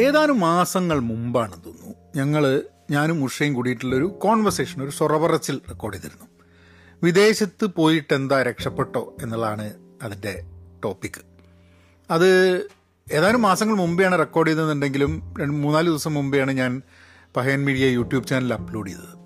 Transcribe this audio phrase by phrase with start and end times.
[0.00, 1.94] ഏതാനും മാസങ്ങൾ മുമ്പാണ് തോന്നുന്നു.
[2.16, 6.26] ഞങ്ങൾ ഞാനും ഉഷയും കൂടിയിട്ടുള്ളൊരു കോൺവെർസേഷൻ ഒരു സൊറവറച്ചിൽ റെക്കോർഡ് ചെയ്തിരുന്നു.
[7.02, 10.42] വിദേശത്ത് പോയിട്ട് എന്താ രക്ഷപ്പെട്ടോ എന്നുള്ളതാണ് അതിന്റെ
[10.84, 11.20] ടോപ്പിക്ക്
[12.10, 12.56] അത്
[13.12, 16.82] ഏതാനും മാസങ്ങൾ മുമ്പെയാണ് റെക്കോർഡ് ചെയ്തതെന്നുണ്ടെങ്കിലും രണ്ട് മൂന്നാൽ ദിവസം മുമ്പെയാണ് ഞാൻ
[17.36, 19.18] Pahayan media YouTube channel upload ചെയ്തത്.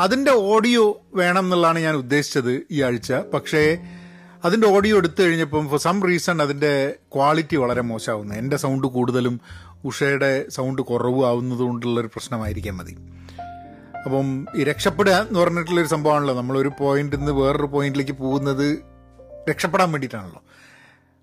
[0.00, 3.12] അതിന്റെ ഓഡിയോ വേണം എന്നുള്ളതാണ് ഞാൻ ഉദ്ദേശിച്ചത് ഈ ആഴ്ച.
[3.12, 3.78] പക്ഷേ
[4.44, 8.34] അതിന്റെ ഓഡിയോ എടുത്തു കഴിഞ്ഞപ്പം ഫോർ സം റീസൺ അതിന്റെ ക്വാളിറ്റി വളരെ മോശമാവുന്നു.
[8.34, 9.40] എന്റെ സൗണ്ട് കൂടുതലും
[9.84, 12.96] ഉഷയുടെ സൗണ്ട് കുറവ് ആവുന്നത് കൊണ്ടുള്ളൊരു പ്രശ്നമായിരിക്കാം മതി.
[14.04, 16.36] അപ്പം ഈ രക്ഷപ്പെടുക എന്ന് പറഞ്ഞിട്ടുള്ളൊരു സംഭവമാണല്ലോ.
[16.36, 18.78] നമ്മളൊരു പോയിന്റിൽ നിന്ന് വേറൊരു പോയിന്റിലേക്ക് പോകുന്നത്
[19.50, 20.42] രക്ഷപ്പെടാൻ വേണ്ടിയിട്ടാണല്ലോ.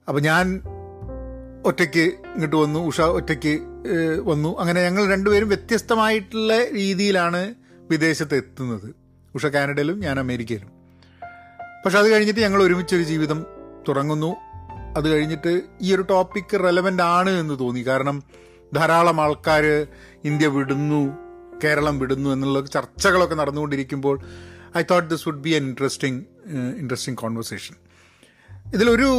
[0.07, 0.61] അപ്പം ഞാൻ
[1.65, 3.59] ഒറ്റയ്ക്ക് ഇങ്ങോട്ട് വന്നു ഉഷ ഒറ്റയ്ക്ക്
[4.23, 4.59] വന്നു.
[4.59, 7.55] അങ്ങനെ ഞങ്ങൾ രണ്ടുപേരും വ്യത്യസ്തമായിട്ടുള്ള രീതിയിലാണ്
[7.91, 8.95] വിദേശത്ത് എത്തുന്നത്.
[9.35, 10.67] ഉഷ കാനഡയിലും ഞാൻ അമേരിക്കയിലും.
[11.85, 13.45] പക്ഷെ അത് കഴിഞ്ഞിട്ട് ഞങ്ങൾ ഒരുമിച്ചൊരു ജീവിതം
[13.87, 14.35] തുടങ്ങുന്നു.
[14.97, 17.81] അത് കഴിഞ്ഞിട്ട് ഈ ഒരു ടോപ്പിക് റെലവന്റ് ആണ് എന്ന് തോന്നി.
[17.81, 18.23] കാരണം
[18.75, 19.87] ധാരാളം ആൾക്കാർ
[20.23, 21.17] ഇന്ത്യ വിടുന്നു
[21.63, 24.19] കേരളം വിടുന്നു എന്നുള്ള ചർച്ചകളൊക്കെ നടന്നുകൊണ്ടിരിക്കുമ്പോൾ
[24.77, 26.23] I thought this would be an interesting
[26.77, 27.75] interesting conversation
[28.73, 29.09] ഇതിലൊരു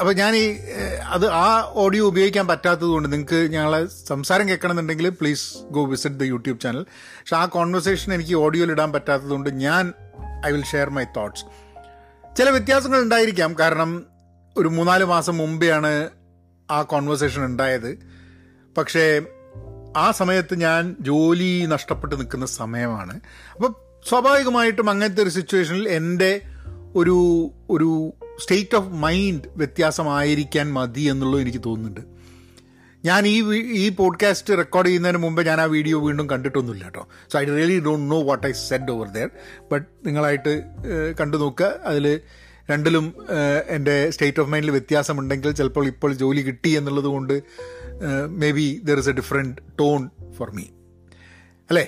[0.00, 0.56] അപ്പോൾ ഞാൻ ഈ
[1.04, 6.60] അത് ആ ഓഡിയോ ഉപയോഗിക്കാൻ പറ്റാത്തത് കൊണ്ട് നിങ്ങൾക്ക് ഞങ്ങളെ സംസാരം കേൾക്കണമെന്നുണ്ടെങ്കിൽ please go visit the YouTube
[6.60, 6.82] channel
[7.20, 9.92] പക്ഷെ ആ കോൺവെർസേഷൻ എനിക്ക് ഓഡിയോയിൽ ഇടാൻ പറ്റാത്തത് കൊണ്ട് ഞാൻ
[10.46, 11.44] I will share my thoughts
[12.36, 13.56] ചില വ്യത്യാസങ്ങൾ ഉണ്ടായിരിക്കാം.
[13.60, 14.06] കാരണം
[14.58, 16.10] ഒരു മൂന്നാൽ മാസം മുമ്പെയാണ്
[16.70, 18.11] ആ കോൺവെർസേഷൻ ഉണ്ടായത്.
[18.76, 19.20] പക്ഷേ
[19.96, 23.20] ആ സമയത്ത് ഞാൻ ജോലി നഷ്ടപ്പെട്ട് നിൽക്കുന്ന സമയമാണ്.
[23.54, 23.74] അപ്പം
[24.08, 26.40] സ്വാഭാവികമായിട്ടും അങ്ങനത്തെ ഒരു സിറ്റുവേഷനിൽ എന്റെ
[26.96, 27.16] ഒരു
[27.70, 32.00] ഒരു സ്റ്റേറ്റ് ഓഫ് മൈൻഡ് വ്യത്യാസമായിരിക്കാൻ മതി എന്നുള്ളത് എനിക്ക് തോന്നുന്നുണ്ട്.
[33.04, 33.36] ഞാൻ ഈ
[33.84, 37.08] ഈ പോഡ്കാസ്റ്റ് റെക്കോർഡ് ചെയ്യുന്നതിന് മുമ്പ് ഞാൻ ആ വീഡിയോ വീണ്ടും കണ്ടിട്ടൊന്നുമില്ല കേട്ടോ.
[37.32, 39.30] So I really don't know what I said over there
[39.72, 40.62] but നിങ്ങളായിട്ട്
[41.20, 41.66] കണ്ടു നോക്കുക.
[41.84, 42.20] അതിൽ
[42.70, 43.14] രണ്ടിലും
[43.68, 47.42] എന്റെ സ്റ്റേറ്റ് ഓഫ് മൈൻഡിൽ വ്യത്യാസമുണ്ടെങ്കിൽ ചിലപ്പോൾ ഇപ്പോൾ ജോലി കിട്ടി എന്നുള്ളത് കൊണ്ട്
[48.50, 50.62] maybe there is a different tone for me
[51.70, 51.84] അല്ലേ?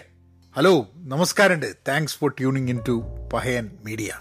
[0.57, 1.75] ഹലോ നമസ്കാരമുണ്ട്.
[1.89, 4.13] Thanks for tuning in to Pahayan Media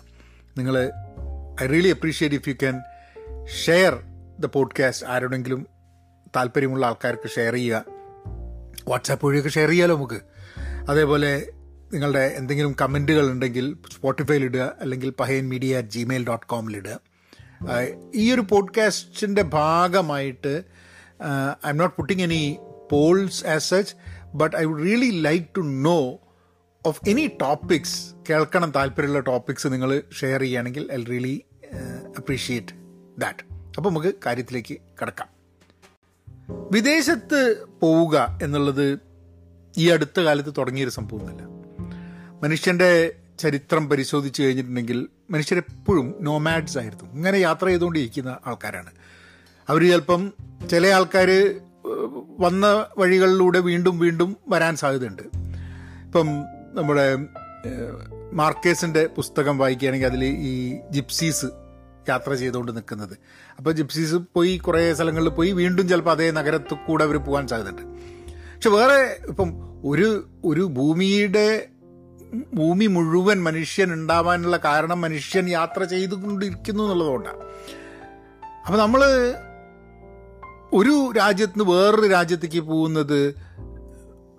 [0.57, 0.91] നിങ്ങൾ
[1.63, 2.81] I really appreciate if you can
[3.65, 3.93] share
[4.39, 5.67] the podcast ആരോടെങ്കിലും
[6.35, 7.85] താല്പര്യമുള്ള ആൾക്കാർക്ക് ഷെയർ ചെയ്യുക.
[8.87, 10.21] വാട്സാപ്പ് വഴിയൊക്കെ ഷെയർ ചെയ്യാമല്ലോ നമുക്ക്?
[10.89, 11.49] അതേപോലെ
[11.93, 16.99] നിങ്ങളുടെ എന്തെങ്കിലും കമന്റുകൾ ഉണ്ടെങ്കിൽ സ്പോട്ടിഫൈയിൽ ഇടുക അല്ലെങ്കിൽ Pahayan Media at Gmail dot കോമിലിടുക
[18.15, 20.63] ഈ ഒരു പോഡ്കാസ്റ്റിന്റെ ഭാഗമായിട്ട്
[21.69, 22.57] I'm not putting any
[22.91, 23.95] polls as such
[24.35, 26.19] but I would really like to know
[26.85, 31.45] of any topics കേൾക്കണം താല്പര്യമുള്ള ടോപ്പിക്സ് നിങ്ങൾ ഷെയർ ചെയ്യുകയാണെങ്കിൽ ഐ റിയലി
[32.17, 32.75] അപ്രീഷിയേറ്റ്
[33.19, 33.43] ദാറ്റ്
[33.77, 35.29] അപ്പോൾ നമുക്ക് കാര്യത്തിലേക്ക് കിടക്കാം.
[36.71, 38.99] വിദേശത്ത് പോവുക എന്നുള്ളത്
[39.77, 41.43] ഈ അടുത്ത കാലത്ത് തുടങ്ങിയൊരു സംഭവമൊന്നുമല്ല
[42.43, 47.13] മനുഷ്യന്റെ ചരിത്രം പരിശോധിച്ച് കഴിഞ്ഞിട്ടുണ്ടെങ്കിൽ മനുഷ്യരെപ്പോഴും നോമാഡ്സ് ആയിരുന്നു.
[47.13, 48.91] ഇങ്ങനെ യാത്ര ചെയ്തുകൊണ്ടിരിക്കുന്ന ആൾക്കാരാണ്.
[49.69, 50.33] അവർ ചിലപ്പം
[50.71, 51.29] ചില ആൾക്കാർ
[52.39, 55.21] വന്ന വഴികളിലൂടെ വീണ്ടും വീണ്ടും വരാൻ സാധ്യതയുണ്ട്.
[56.05, 56.27] ഇപ്പം
[56.73, 57.07] നമ്മുടെ
[58.33, 61.45] മാർക്കേസിന്റെ പുസ്തകം വായിക്കുകയാണെങ്കിൽ അതിൽ ഈ ജിപ്സീസ്
[62.09, 63.17] യാത്ര ചെയ്തുകൊണ്ട് നിൽക്കുന്നത്.
[63.57, 67.81] അപ്പോൾ ജിപ്സീസ് പോയി കുറേ സ്ഥലങ്ങളിൽ പോയി വീണ്ടും ചിലപ്പോൾ അതേ നഗരത്തിൽ കൂടെ അവർ പോകാൻ സാധ്യതയുണ്ട്.
[68.55, 69.49] പക്ഷെ വേറെ ഇപ്പം
[69.85, 71.67] ഒരു ഒരു ഭൂമിയുടെ
[72.53, 77.41] ഭൂമി മുഴുവൻ മനുഷ്യൻ ഉണ്ടാവാനുള്ള കാരണം മനുഷ്യൻ യാത്ര ചെയ്തുകൊണ്ടിരിക്കുന്നു എന്നുള്ളതുകൊണ്ടാണ്.
[78.65, 79.01] അപ്പം നമ്മൾ
[80.73, 83.35] ഒരു രാജ്യത്ത് നിന്ന് വേറൊരു രാജ്യത്തേക്ക് പോകുന്നത്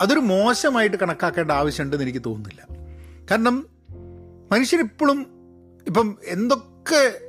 [0.03, 2.67] അതൊരു മോശമായിട്ട് കണക്കാക്കേണ്ട ആവശ്യമുണ്ടെന്ന് എനിക്ക് തോന്നുന്നില്ല.
[3.31, 3.67] കാരണം
[4.53, 5.27] മനുഷ്യരിപ്പോഴും
[5.87, 7.21] ഇപ്പം എന്തൊക്കെ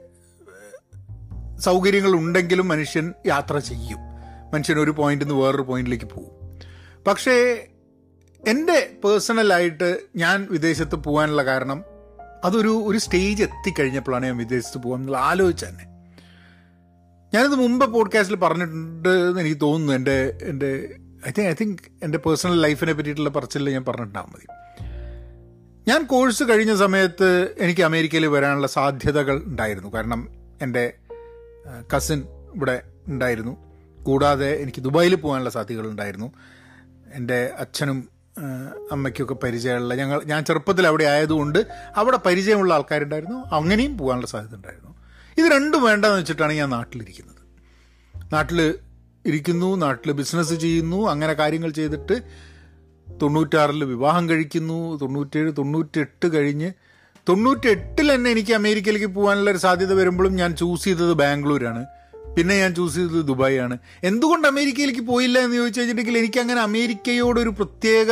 [1.60, 3.98] സൗകര്യങ്ങൾ ഉണ്ടെങ്കിലും മനുഷ്യൻ യാത്ര ചെയ്യും.
[4.54, 6.60] മനുഷ്യൻ ഒരു പോയിന്റിൽ നിന്ന് വേറൊരു പോയിന്റിലേക്ക് പോകും.
[7.08, 7.68] പക്ഷേ
[8.48, 11.84] എന്റെ പേഴ്സണലായിട്ട് ഞാൻ വിദേശത്ത് പോകാനുള്ള കാരണം
[12.44, 15.95] അതൊരു ഒരു സ്റ്റേജ് എത്തിക്കഴിഞ്ഞപ്പോഴാണ് ഞാൻ വിദേശത്ത് പോകാൻ ആലോചിച്ച തന്നെ.
[17.36, 19.94] ഞാനിത് മുമ്പ് പോഡ്കാസ്റ്റിൽ പറഞ്ഞിട്ടുണ്ട് എന്ന് എനിക്ക് തോന്നുന്നു.
[19.94, 20.96] എന്റെ എന്റെ
[21.28, 24.48] ഐ തിങ്ക് ഐ തിങ്ക് എന്റെ പേഴ്സണൽ ലൈഫിനെ പറ്റിയിട്ടുള്ള പറച്ചിൽ ഞാൻ പറഞ്ഞിട്ടുണ്ടാകും മതി.
[25.88, 29.94] ഞാൻ കോഴ്സ് കഴിഞ്ഞ സമയത്ത് എനിക്ക് അമേരിക്കയിൽ വരാനുള്ള സാധ്യതകൾ ഉണ്ടായിരുന്നു.
[29.94, 30.30] കാരണം
[30.62, 30.94] എന്റെ
[31.98, 32.24] കസിൻ
[32.56, 33.58] ഇവിടെ ഉണ്ടായിരുന്നു.
[34.04, 36.32] കൂടാതെ എനിക്ക് ദുബായിൽ പോകാനുള്ള സാധ്യതകൾ ഉണ്ടായിരുന്നു.
[37.14, 38.10] എന്റെ അച്ഛനും
[38.92, 41.66] അമ്മയ്ക്കൊക്കെ പരിചയമുള്ള ഞങ്ങൾ ഞാൻ ചെറുപ്പത്തിൽ അവിടെ ആയതുകൊണ്ട്
[41.96, 43.56] അവിടെ പരിചയമുള്ള ആൾക്കാരുണ്ടായിരുന്നു.
[43.56, 44.85] അങ്ങനെയും പോകാനുള്ള സാധ്യത ഉണ്ടായിരുന്നു.
[45.38, 47.42] ഇത് രണ്ടും വേണ്ടെന്ന് വെച്ചിട്ടാണ് ഞാൻ നാട്ടിലിരിക്കുന്നത്.
[48.34, 48.60] നാട്ടിൽ
[49.26, 52.22] ഇരിക്കുന്നു നാട്ടിൽ ബിസിനസ് ചെയ്യുന്നു അങ്ങനെ കാര്യങ്ങൾ ചെയ്തിട്ട്
[53.22, 56.72] തൊണ്ണൂറ്റാറിൽ വിവാഹം കഴിക്കുന്നു തൊണ്ണൂറ്റേഴ് തൊണ്ണൂറ്റെട്ട് കഴിഞ്ഞ്
[57.30, 61.86] തൊണ്ണൂറ്റെട്ടിൽ തന്നെ എനിക്ക് അമേരിക്കയിലേക്ക് പോകാനുള്ള ഒരു സാധ്യത വരുമ്പോഴും ഞാൻ ചൂസ് ചെയ്തത് ബാംഗ്ലൂരാണ്.
[62.38, 67.50] പിന്നെ ഞാൻ ചൂസ് ചെയ്തത് ദുബായ് ആണ് എന്തുകൊണ്ട് അമേരിക്കയിലേക്ക് പോയില്ല എന്ന് ചോദിച്ചു കഴിഞ്ഞിട്ടുണ്ടെങ്കിൽ എനിക്ക് അങ്ങനെ അമേരിക്കയോടൊരു
[67.50, 68.12] പ്രത്യേക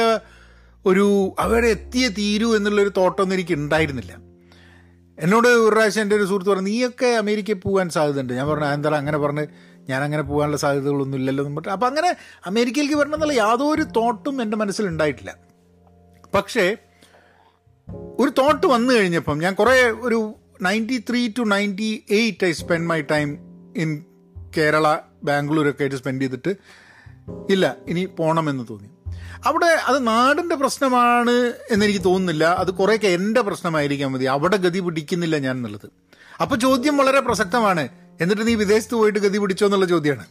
[0.86, 4.33] ഒരു അവിടെ എത്തിയേ തീരൂ എന്നുള്ളൊരു തോട്ടമൊന്നും എനിക്ക് ഉണ്ടായിരുന്നില്ല
[5.20, 8.34] എന്നോട് ഒരു പ്രാവശ്യം എന്റെ ഒരു സുഹൃത്ത് പറഞ്ഞു നീയൊക്കെ അമേരിക്കയിൽ പോകാൻ സാധ്യതയുണ്ട്.
[8.34, 9.48] ഞാൻ പറഞ്ഞു എന്താ അങ്ങനെ പറഞ്ഞ്
[9.90, 12.16] ഞാൻ അങ്ങനെ പോകാനുള്ള സാധ്യതകളൊന്നും ഇല്ലല്ലോ എന്ന് പറഞ്ഞു അപ്പം അങ്ങനെ
[12.46, 15.36] അമേരിക്കയിലേക്ക് വരണം എന്നുള്ള യാതൊരു തോട്ടും എന്റെ മനസ്സിലുണ്ടായിട്ടില്ല
[16.34, 16.78] പക്ഷേ
[18.20, 23.02] ഒരു തോട്ട് വന്നു കഴിഞ്ഞപ്പം ഞാൻ കുറേ ഒരു ninety three to ninety eight I spend my
[23.02, 23.38] time
[23.76, 24.04] in
[24.58, 26.56] Kerala ബാംഗ്ലൂരൊക്കെ ആയിട്ട് സ്പെൻഡ് ചെയ്തിട്ട്
[27.50, 28.90] ഇല്ല ഇനി പോകണമെന്ന് തോന്നി.
[29.46, 32.44] അവിടെ അത് നാടിന്റെ പ്രശ്നമാണ് എന്നെനിക്ക് തോന്നുന്നില്ല.
[32.46, 34.26] അത് കുറേയൊക്കെ എന്റെ പ്രശ്നമായിരിക്കാൻ മതി.
[34.26, 35.90] അവിടെ ഗതി പിടിക്കുന്നില്ല ഞാൻ എന്നുള്ളത്
[36.42, 37.90] അപ്പോൾ ചോദ്യം വളരെ പ്രസക്തമാണ്.
[38.22, 40.26] എന്നിട്ട് നീ വിദേശത്ത് പോയിട്ട് ഗതി പിടിച്ചോ എന്നുള്ള ചോദ്യമാണ്.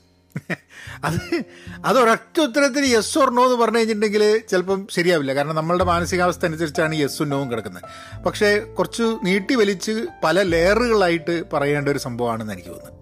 [1.05, 1.43] അത്
[1.85, 5.35] അത് ഒരൊറ്റ ഉത്തരത്തിന് യെസ് ഓർ നോ എന്ന് പറഞ്ഞു കഴിഞ്ഞിട്ടുണ്ടെങ്കിൽ ചിലപ്പം ശരിയാവില്ല.
[5.35, 7.82] കാരണം നമ്മളുടെ മാനസികാവസ്ഥ അനുസരിച്ചാണ് യെസ്സും നോവും കിടക്കുന്നത്.
[8.23, 12.94] പക്ഷേ കുറച്ച് നീട്ടി വലിച്ച് പല ലെയറുകളായിട്ട് പറയേണ്ട ഒരു സംഭവമാണെന്ന് എനിക്ക് തോന്നുന്നത്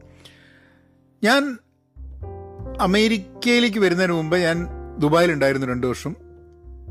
[1.25, 1.59] ഞാൻ
[2.81, 6.17] അമേരിക്കയിലേക്ക് വരുന്നതിന് മുമ്പ് ഞാൻ ദുബായിലുണ്ടായിരുന്നു രണ്ട് വർഷം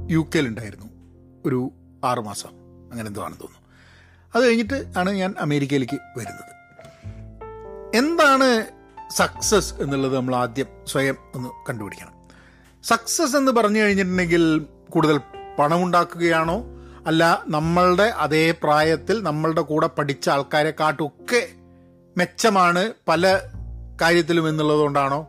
[0.09, 0.85] യു കെയിലുണ്ടായിരുന്നു
[1.45, 1.71] ഒരു
[2.05, 2.49] ആറുമാസം
[2.91, 3.69] അങ്ങനെ എന്തോ ആണെന്ന് തോന്നുന്നു.
[4.35, 6.59] അത് കഴിഞ്ഞിട്ട് ആണ് ഞാൻ അമേരിക്കയിലേക്ക് വരുന്നത്.
[7.97, 8.65] എന്താണ്
[9.11, 12.13] സക്സസ് എന്നുള്ളത് നമ്മൾ ആദ്യം സ്വയം ഒന്ന് കണ്ടുപിടിക്കണം.
[12.83, 15.19] സക്സസ് എന്ന് പറഞ്ഞു കഴിഞ്ഞിട്ടുണ്ടെങ്കിൽ കൂടുതൽ
[15.59, 16.63] പണം ഉണ്ടാക്കുകയാണോ
[17.07, 21.47] അല്ല നമ്മളുടെ അതേ പ്രായത്തിൽ നമ്മളുടെ കൂടെ പഠിച്ച ആൾക്കാരെക്കാട്ടൊക്കെ
[22.17, 23.39] മെച്ചമാണ് പല
[24.01, 25.27] കാര്യത്തിലും എന്നുള്ളതുകൊണ്ടാണോ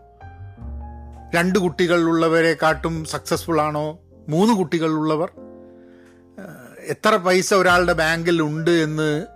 [1.34, 3.98] രണ്ട് കുട്ടികളുള്ളവരെ കാട്ടും സക്സസ്ഫുൾ ആണോ?
[4.28, 5.30] മൂന്ന് കുട്ടികളുള്ളവർ
[6.80, 9.26] എത്ര പൈസ ഒരാളുടെ ബാങ്കിൽ ഉണ്ട് എന്ന്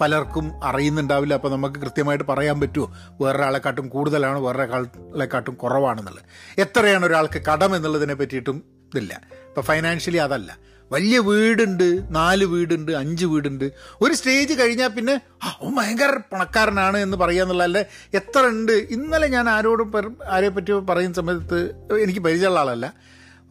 [0.00, 1.34] പലർക്കും അറിയുന്നുണ്ടാവില്ല.
[1.34, 2.94] അപ്പോൾ നമുക്ക് കൃത്യമായിട്ട് പറയാൻ പറ്റുമോ?
[3.20, 4.38] വേറൊരാളെക്കാട്ടും കൂടുതലാണ്?
[4.38, 6.24] വേറൊരാളെക്കാട്ടും കുറവാണെന്നുള്ളത്.
[6.60, 8.62] എത്രയാണ് ഒരാൾക്ക് കടം എന്നുള്ളതിനെ പറ്റിയിട്ടും
[8.94, 9.20] ഇതില്ല.
[9.32, 10.58] ഇപ്പോൾ ഫൈനാൻഷ്യലി അതല്ല.
[10.92, 13.72] വലിയ വീടുണ്ട് നാല് വീടുണ്ട് അഞ്ച് വീടുണ്ട്.
[14.00, 15.20] ഒരു സ്റ്റേജ് കഴിഞ്ഞാൽ പിന്നെ
[15.60, 17.84] ഓ ഭയങ്കര പണക്കാരനാണ് എന്ന് പറയാന്നുള്ളതല്ലേ
[18.14, 18.72] എത്ര ഉണ്ട്.
[18.72, 21.70] ഇന്നലെ ഞാൻ ആരോടും ആരെ പറ്റി പറയുന്ന സമയത്ത്
[22.02, 22.94] എനിക്ക് പരിചയമുള്ള ആളല്ല.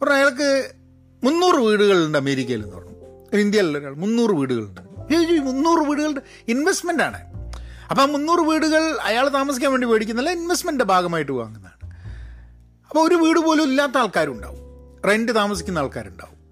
[0.02, 0.70] പറഞ്ഞാൽ അയാൾക്ക്
[1.24, 3.38] മുന്നൂറ് വീടുകളുണ്ട് അമേരിക്കയിൽ എന്ന് പറഞ്ഞു.
[3.38, 4.80] ഇന്ത്യയിലുള്ള ഒരാൾ മുന്നൂറ് വീടുകളുണ്ട്.
[5.40, 7.20] മുന്നൂറ് വീടുകളുടെ ഇൻവെസ്റ്റ്മെന്റ് ആണ്.
[7.90, 11.94] അപ്പോൾ ആ മുന്നൂറ് വീടുകൾ അയാൾ താമസിക്കാൻ വേണ്ടി മേടിക്കുന്നില്ല ഇൻവെസ്റ്റ്മെന്റിന്റെ ഭാഗമായിട്ട് വാങ്ങുന്നതാണ്.
[12.88, 14.58] അപ്പോൾ ഒരു വീട് പോലും ഇല്ലാത്ത ആൾക്കാരുണ്ടാവും.
[15.10, 16.43] റെന്റ് താമസിക്കുന്ന ആൾക്കാരുണ്ടാവും.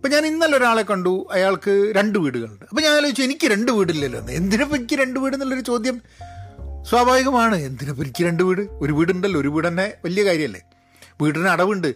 [0.00, 1.28] അപ്പം ഞാൻ ഇന്നലെ ഒരാളെ കണ്ടു.
[1.30, 2.64] അയാൾക്ക് രണ്ട് വീടുകളുണ്ട്.
[2.68, 4.20] അപ്പം ഞാൻ ആലോചിച്ചു എനിക്ക് രണ്ട് വീടില്ലല്ലോ.
[4.20, 6.02] എന്തിനപ്പം എനിക്ക് രണ്ട് വീട് എന്നുള്ളൊരു ചോദ്യം?
[6.82, 7.56] സ്വാഭാവികമാണ്.
[7.56, 8.60] എന്തിനപ്പം എനിക്ക് രണ്ട് വീട്?
[8.60, 10.60] ഒരു വീടുണ്ടല്ലോ ഒരു വീട് തന്നെ വലിയ കാര്യമല്ലേ
[11.22, 11.94] വീടിന് അടവുണ്ട്.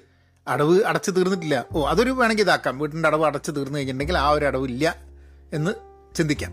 [0.49, 1.65] അടവ് അടച്ചു തീർന്നിട്ടില്ല.
[1.73, 2.79] ഓ അതൊരു വേണമെങ്കിൽ ഇതാക്കാം.
[2.79, 4.97] വീടിന്റെ അടവ് അടച്ചു തീർന്നു കഴിഞ്ഞിട്ടുണ്ടെങ്കിൽ ആ ഒരു അടവില്ല
[5.53, 5.71] എന്ന്
[6.17, 6.53] ചിന്തിക്കാം.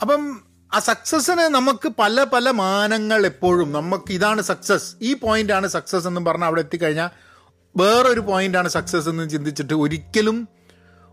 [0.00, 0.40] അപ്പം
[0.74, 6.46] ആ സക്സസ്സിന് നമുക്ക് പല പല മാനങ്ങൾ എപ്പോഴും നമുക്ക് ഇതാണ് സക്സസ് ഈ പോയിന്റാണ് സക്സസ് എന്ന് പറഞ്ഞാൽ
[6.46, 7.10] അവിടെ എത്തിക്കഴിഞ്ഞാൽ
[7.76, 10.48] വേറൊരു പോയിന്റാണ് സക്സസ് എന്ന് ചിന്തിച്ചിട്ട് ഒരിക്കലും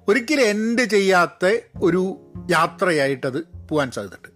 [0.07, 4.27] ഒരിക്കലും എൻഡ് ചെയ്യാത്ത ഒരു യാത്രയായിട്ടത് പോകാൻ സാധ്യതയുണ്ട്.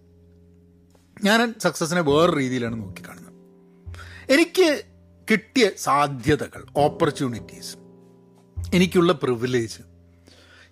[1.25, 3.25] ഞാൻ സക്സസ്സിനെ വേറെ രീതിയിലാണ് നോക്കിക്കാണുന്നത്.
[4.31, 4.83] എനിക്ക്
[5.31, 7.77] കിട്ടിയ സാധ്യതകൾ ഓപ്പർച്യൂണിറ്റീസ്
[8.73, 9.79] എനിക്കുള്ള പ്രിവിലേജ്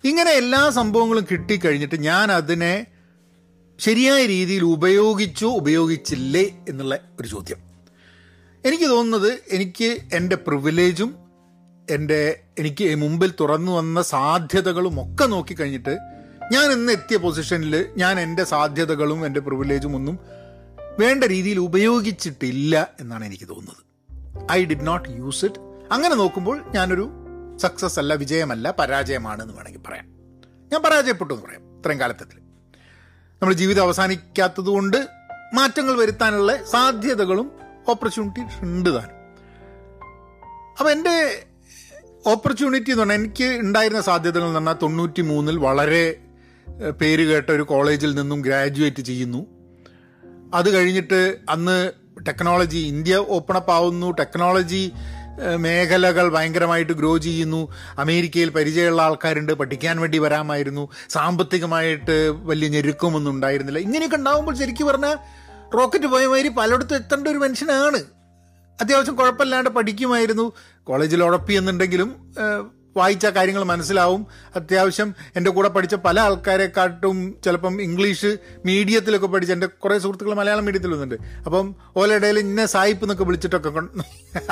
[0.04, 2.86] ഇങ്ങനെ എല്ലാ സംഭവങ്ങളും കിട്ടിക്കഴിഞ്ഞിട്ട് ഞാൻ അതിനെ
[3.78, 7.56] ശരിയായ രീതിയിൽ ഉപയോഗിച്ചോ ഉപയോഗിച്ചില്ലേ എന്നുള്ള ഒരു ചോദ്യം.
[8.64, 11.23] എനിക്ക് തോന്നുന്നത് എനിക്ക് എന്റെ പ്രിവിലേജും
[11.90, 15.98] എന്റെ എനിക്ക് മുമ്പിൽ തുറന്നു വന്ന സാധ്യതകളും ഒക്കെ നോക്കിക്കഴിഞ്ഞിട്ട്
[16.52, 20.18] ഞാൻ ഇന്ന് എത്തിയ പൊസിഷനിൽ ഞാൻ എന്റെ സാധ്യതകളും എന്റെ പ്രിവിലേജും ഒന്നും
[21.00, 23.82] വേണ്ട രീതിയിൽ ഉപയോഗിച്ചിട്ടില്ല എന്നാണ് എനിക്ക് തോന്നുന്നത്.
[24.52, 25.58] I did not use it
[25.92, 27.10] അങ്ങനെ നോക്കുമ്പോൾ ഞാനൊരു
[27.56, 30.06] സക്സസ് അല്ല വിജയമല്ല പരാജയമാണ് എന്ന് വേണമെങ്കിൽ പറയാം.
[30.72, 32.38] ഞാൻ പരാജയപ്പെട്ടു എന്ന് പറയാം ഇത്രയും കാലത്തിൽ
[33.42, 35.08] നമ്മൾ ജീവിതം അവസാനിക്കാത്തത് കൊണ്ട്
[35.54, 37.52] മാറ്റങ്ങൾ വരുത്താനുള്ള സാധ്യതകളും
[37.88, 39.18] ഓപ്പർച്യൂണിറ്റി ഉണ്ട് താനും.
[40.78, 41.46] അപ്പം എന്റെ
[42.26, 46.16] ഓപ്പർച്യൂണിറ്റി എന്ന് പറഞ്ഞാൽ എനിക്ക് ഉണ്ടായിരുന്ന സാധ്യതകൾ എന്ന് പറഞ്ഞാൽ തൊണ്ണൂറ്റി മൂന്നിൽ വളരെ
[47.00, 49.46] പേര് കേട്ട ഒരു കോളേജിൽ നിന്നും ഗ്രാജുവേറ്റ് ചെയ്യുന്നു.
[50.54, 51.92] അത് കഴിഞ്ഞിട്ട് അന്ന്
[52.28, 54.10] ടെക്നോളജി ഇന്ത്യ ഓപ്പൺ അപ്പ് ആവുന്നു.
[54.10, 54.92] ടെക്നോളജി
[55.56, 57.72] മേഖലകൾ ഭയങ്കരമായിട്ട് ഗ്രോ ചെയ്യുന്നു.
[57.98, 60.88] അമേരിക്കയിൽ പരിചയമുള്ള ആൾക്കാരുണ്ട് പഠിക്കാൻ വേണ്ടി വരാമായിരുന്നു.
[61.08, 63.78] സാമ്പത്തികമായിട്ട് വലിയ ഞെരുക്കമൊന്നും ഉണ്ടായിരുന്നില്ല.
[63.78, 65.16] ഇങ്ങനെയൊക്കെ ഉണ്ടാകുമ്പോൾ ശരിക്കും പറഞ്ഞാൽ
[65.74, 68.23] റോക്കറ്റ് പോയ പലയിടത്തും എത്തേണ്ട ഒരു മനുഷ്യനാണ്.
[68.80, 70.52] അത്യാവശ്യം കുഴപ്പമില്ലാണ്ട് പഠിക്കുമായിരുന്നു.
[70.84, 72.34] കോളേജിൽ ഉഴപ്പി എന്നുണ്ടെങ്കിലും
[72.96, 74.26] വായിച്ച കാര്യങ്ങൾ മനസ്സിലാവും.
[74.56, 80.92] അത്യാവശ്യം എന്റെ കൂടെ പഠിച്ച പല ആൾക്കാരെക്കാട്ടും ചിലപ്പം ഇംഗ്ലീഷ് മീഡിയത്തിലൊക്കെ പഠിച്ച എന്റെ കുറേ സുഹൃത്തുക്കൾ മലയാളം മീഡിയത്തിൽ
[80.92, 81.42] വന്നിട്ടുണ്ട്.
[81.46, 83.72] അപ്പം ഓലയിടയിൽ ഇന്ന സായിപ്പ് എന്നൊക്കെ വിളിച്ചിട്ടൊക്കെ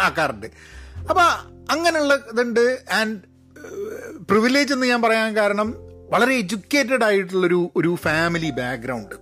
[0.00, 0.46] ആക്കാറുണ്ട്.
[1.10, 1.24] അപ്പം
[1.70, 2.84] അങ്ങനെയുള്ള ഇതുണ്ട്.
[2.92, 3.18] ആൻഡ്
[4.20, 5.74] പ്രിവിലേജ് എന്ന് ഞാൻ പറയാൻ കാരണം
[6.10, 9.14] വളരെ എഡ്യൂക്കേറ്റഡ് ആയിട്ടുള്ളൊരു ഒരു ഫാമിലി ബാക്ക്ഗ്രൗണ്ട്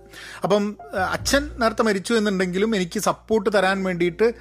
[0.43, 0.77] അപ്പം
[1.11, 4.33] അച്ഛൻ നേരത്തെ മരിച്ചു എന്നുണ്ടെങ്കിലും എനിക്ക് സപ്പോർട്ട് തരാൻ വേണ്ടിയിട്ട്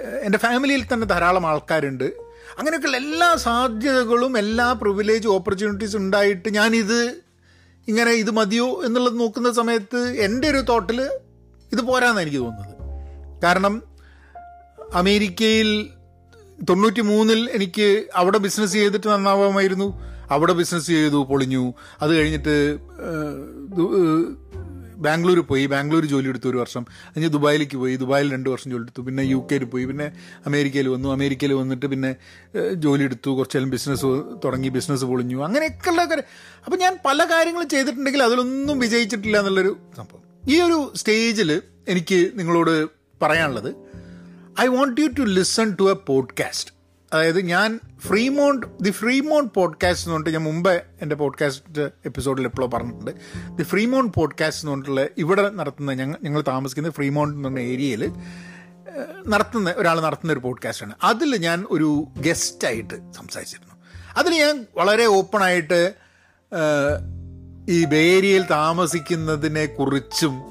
[0.00, 2.04] എന്റെ ഫാമിലിയിൽ തന്നെ ധാരാളം ആൾക്കാരുണ്ട്.
[2.58, 7.20] അങ്ങനെയൊക്കെയുള്ള എല്ലാ സാധ്യതകളും എല്ലാ പ്രിവിലേജ് ഓപ്പർച്യൂണിറ്റീസ് ഉണ്ടായിട്ട് ഞാനിത്
[7.88, 11.00] ഇങ്ങനെ ഇത് മതിയോ എന്നുള്ളത് നോക്കുന്ന സമയത്ത് എന്റെ ഒരു തോട്ടിൽ
[11.72, 12.76] ഇത് പോരാന്നാണ് എനിക്ക് തോന്നുന്നത്.
[13.42, 13.82] കാരണം
[14.94, 15.90] അമേരിക്കയിൽ
[16.68, 21.74] തൊണ്ണൂറ്റി മൂന്നിൽ എനിക്ക് അവിടെ ബിസിനസ് ചെയ്തിട്ട് നന്നാവാമായിരുന്നു അവിടെ ബിസിനസ് ചെയ്തു പൊളിഞ്ഞു.
[22.02, 22.76] അത് കഴിഞ്ഞിട്ട്
[25.02, 26.82] ബാംഗ്ലൂർ പോയി ബാംഗ്ലൂർ ജോലി എടുത്തു ഒരു വർഷം.
[26.82, 29.02] കഴിഞ്ഞ് ദുബായിലേക്ക് പോയി ദുബായിൽ രണ്ട് വർഷം ജോലി എടുത്തു.
[29.02, 30.12] പിന്നെ യു കെയിൽ പോയി പിന്നെ
[30.46, 31.08] അമേരിക്കയിൽ വന്നു.
[31.08, 32.16] അമേരിക്കയിൽ വന്നിട്ട് പിന്നെ
[32.74, 33.30] ജോലി എടുത്തു.
[33.30, 34.06] കുറച്ചെല്ലാം ബിസിനസ്
[34.44, 35.44] തുടങ്ങി ബിസിനസ് പൊളിഞ്ഞു.
[35.44, 36.24] അങ്ങനെയൊക്കെയുള്ള കാര്യം.
[36.64, 40.22] അപ്പം ഞാൻ പല കാര്യങ്ങളും ചെയ്തിട്ടുണ്ടെങ്കിൽ അതിലൊന്നും വിജയിച്ചിട്ടില്ല എന്നുള്ളൊരു സംഭവം.
[40.48, 42.74] ഈ ഒരു സ്റ്റേജിൽ എനിക്ക് നിങ്ങളോട്
[43.22, 43.74] പറയാനുള്ളത്
[44.60, 46.71] I want you to listen to a podcast
[47.12, 53.10] അതായത് ഞാൻ ഫ്രീമോണ്ട് ദി ഫ്രീമോണ്ട് പോഡ്കാസ്റ്റ് എന്ന് പറഞ്ഞിട്ട് ഞാൻ മുമ്പേ എന്റെ പോഡ്കാസ്റ്റ് എപ്പിസോഡിൽ എപ്പോഴോ പറഞ്ഞിട്ടുണ്ട്.
[53.50, 58.12] ദി ഫ്രീമോണ്ട് പോഡ്കാസ്റ്റ് എന്ന് പറഞ്ഞിട്ടുള്ള ഇവിടെ നടത്തുന്ന ഞങ്ങൾ ഞങ്ങൾ താമസിക്കുന്ന ഫ്രീമോണ്ട് എന്ന് പറഞ്ഞ ഏരിയയിൽ
[59.28, 60.92] നടത്തുന്ന ഒരാൾ നടത്തുന്ന ഒരു പോഡ്കാസ്റ്റാണ്.
[61.02, 63.74] അതിൽ ഞാൻ ഒരു ഗസ്റ്റായിട്ട് സംസാരിച്ചിരുന്നു.
[64.16, 65.94] അതിൽ ഞാൻ വളരെ ഓപ്പണായിട്ട്
[67.68, 70.42] ഈ ബേരിയയിൽ താമസിക്കുന്നതിനെ കുറിച്ചും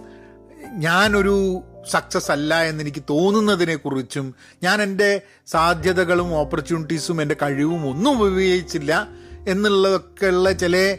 [0.74, 9.08] ഞാനൊരു സക്സസ് അല്ല എന്ന് എനിക്ക് തോന്നുന്നതിനെ കുറിച്ചും ഞാൻ എന്റെ സാധ്യതകളും ഓപ്പർച്യൂണിറ്റീസും എന്റെ കഴിവും ഒന്നും ഉപയോഗിച്ചില്ല
[9.48, 10.98] എന്നുള്ളതൊക്കെയുള്ള ചില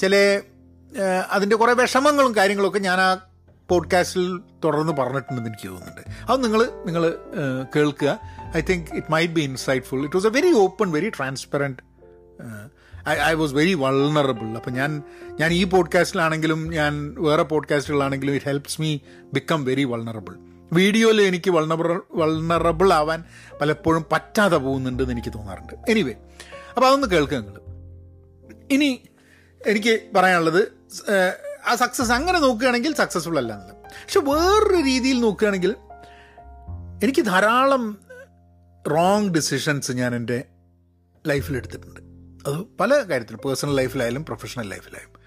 [0.00, 0.40] ചില
[1.30, 3.16] അതിന്റെ കുറേ വിഷമങ്ങളും കാര്യങ്ങളൊക്കെ ഞാൻ ആ
[3.68, 6.32] പോഡ്കാസ്റ്റിൽ തുടർന്ന് പറഞ്ഞിട്ടുണ്ടെന്ന് എനിക്ക് തോന്നുന്നുണ്ട്.
[6.32, 7.14] അത് നിങ്ങൾ നിങ്ങൾ
[7.76, 8.18] കേൾക്കുക.
[8.56, 11.82] I think it might be insightful it was a very open very transparent
[13.08, 15.02] I I was very vulnerable അപ്പം ഞാൻ
[15.40, 18.98] ഞാൻ ഈ പോഡ്കാസ്റ്റിലാണെങ്കിലും ഞാൻ വേറെ പോഡ്കാസ്റ്റുകളാണെങ്കിലും it helps me
[19.32, 20.34] become very vulnerable
[20.72, 23.24] വീഡിയോയിൽ എനിക്ക് വൾണറബിൾ വൾണറബിൾ ആവാൻ
[23.60, 25.74] പലപ്പോഴും പറ്റാതെ പോകുന്നുണ്ടെന്ന് എനിക്ക് തോന്നാറുണ്ട്.
[25.88, 26.14] എനിവേ
[26.76, 27.60] അപ്പോൾ അതൊന്ന് കേൾക്കുക നിങ്ങൾ
[28.70, 29.02] ഇനി
[29.66, 30.72] എനിക്ക് പറയാനുള്ളത്
[31.66, 33.76] ആ സക്സസ് അങ്ങനെ നോക്കുകയാണെങ്കിൽ സക്സസ്ഫുൾ അല്ല എന്നുള്ളത്.
[33.76, 35.74] പക്ഷെ വേറൊരു രീതിയിൽ നോക്കുകയാണെങ്കിൽ
[37.02, 37.98] എനിക്ക് ധാരാളം
[38.90, 40.44] റോങ് ഡിസിഷൻസ് ഞാൻ എന്റെ
[41.26, 42.00] ലൈഫിൽ എടുത്തിട്ടുണ്ട്.
[42.46, 45.20] അത് പല കാര്യത്തിലും പേഴ്സണൽ ലൈഫിലായാലും പ്രൊഫഷണൽ ലൈഫിലായാലും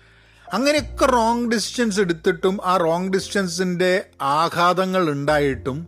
[0.53, 5.87] അങ്ങനെയൊക്കെ റോങ് ഡിസ്റ്റൻസ് എടുത്തിട്ടും ആ റോങ് ഡിസിഷൻസിന്റെ ആഘാതങ്ങൾ ഉണ്ടായിട്ടും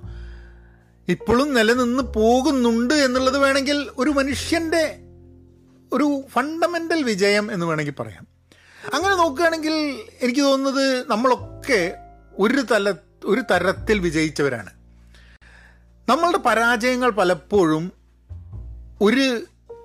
[1.08, 5.00] ഇപ്പോഴും നിലനിന്ന് പോകുന്നുണ്ട് എന്നുള്ളത് വേണമെങ്കിൽ ഒരു മനുഷ്യന്റെ
[5.94, 8.28] ഒരു ഫണ്ടമെന്റൽ വിജയം എന്ന് വേണമെങ്കിൽ പറയാം.
[8.94, 9.74] അങ്ങനെ നോക്കുകയാണെങ്കിൽ
[10.22, 11.96] എനിക്ക് തോന്നുന്നത് നമ്മളൊക്കെ
[12.40, 12.94] ഒരു തല
[13.26, 14.70] ഒരു തരത്തിൽ വിജയിച്ചവരാണ്.
[16.10, 17.92] നമ്മളുടെ പരാജയങ്ങൾ പലപ്പോഴും
[19.02, 19.42] ഒരു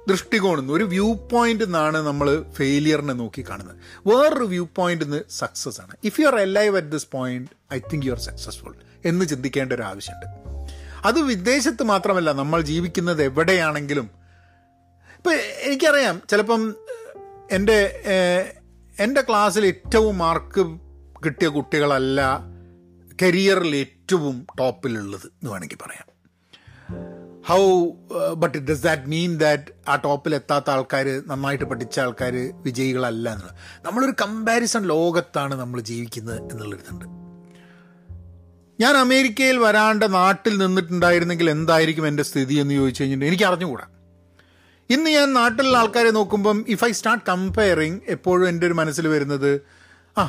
[0.09, 3.77] ദൃഷ്ടികോണിൽ നിന്ന് ഒരു വ്യൂ പോയിന്റ് നിന്നാണ് നമ്മൾ ഫെയിലിയറിനെ നോക്കി കാണുന്നത്.
[4.07, 5.97] വേറൊരു വ്യൂ പോയിന്റ് നിന്ന് സക്സസ് ആണ്.
[6.05, 9.83] If you are alive at this point I think you are successful എന്ന് ചിന്തിക്കേണ്ട ഒരു
[9.83, 10.27] ആവശ്യമുണ്ട്.
[11.07, 14.11] അത് വിദേശത്ത് മാത്രമല്ല നമ്മൾ ജീവിക്കുന്നത് എവിടെയാണെങ്കിലും.
[15.17, 16.75] ഇപ്പം എനിക്കറിയാം ചിലപ്പം
[17.51, 17.79] എന്റെ
[19.01, 20.79] എന്റെ ക്ലാസ്സിൽ ഏറ്റവും മാർക്ക്
[21.25, 22.41] കിട്ടിയ കുട്ടികളല്ല
[23.23, 26.15] കരിയറിൽ ഏറ്റവും ടോപ്പിലുള്ളത് എന്ന് വേണമെങ്കിൽ പറയാം.
[27.45, 27.61] How
[28.35, 32.35] but does that mean that ആ ടോപ്പിൽ എത്താത്ത ആൾക്കാർ നന്നായിട്ട് പഠിച്ച ആൾക്കാർ
[32.67, 33.55] വിജയികളല്ല എന്നുള്ളത്?
[33.87, 37.07] നമ്മളൊരു കമ്പാരിസൺ ലോകത്താണ് നമ്മൾ ജീവിക്കുന്നത് എന്നുള്ളൊരിതുണ്ട്
[38.79, 43.87] ഞാൻ അമേരിക്കയിൽ വരാണ്ട് നാട്ടിൽ നിന്നിട്ടുണ്ടായിരുന്നെങ്കിൽ എന്തായിരിക്കും എന്റെ സ്ഥിതി എന്ന് ചോദിച്ചു കഴിഞ്ഞിട്ടുണ്ടെങ്കിൽ എനിക്ക് അറിഞ്ഞുകൂടാ.
[44.91, 49.51] ഇന്ന് ഞാൻ നാട്ടിലുള്ള ആൾക്കാരെ നോക്കുമ്പം ഇഫ് ഐ സ്റ്റാർട്ട് കമ്പയറിങ് എപ്പോഴും എന്റെ ഒരു മനസ്സിൽ വരുന്നത്
[50.17, 50.25] ആ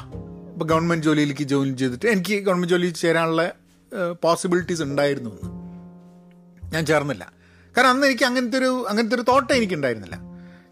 [0.51, 3.43] ഇപ്പോൾ ഗവൺമെന്റ് ജോലിയിലേക്ക് ജോയിൻ ചെയ്തിട്ട് എനിക്ക് ഗവൺമെന്റ് ജോലിയിൽ ചേരാനുള്ള
[4.23, 5.51] പോസിബിലിറ്റീസ് ഉണ്ടായിരുന്നു എന്ന്.
[6.75, 7.23] ഞാൻ ചേർന്നില്ല.
[7.75, 10.17] കാരണം അന്ന് എനിക്ക് അങ്ങനത്തെ ഒരു അങ്ങനത്തെ ഒരു തോട്ടം എനിക്കുണ്ടായിരുന്നില്ല.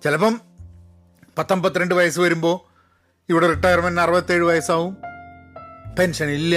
[0.04, 0.34] ചിലപ്പം
[1.38, 2.56] പത്തൊമ്പത്തിരണ്ട് വയസ്സ് വരുമ്പോൾ
[3.30, 4.94] ഇവിടെ റിട്ടയർമെന്റ് അറുപത്തേഴ് വയസ്സാവും.
[6.00, 6.56] പെൻഷൻ ഇല്ല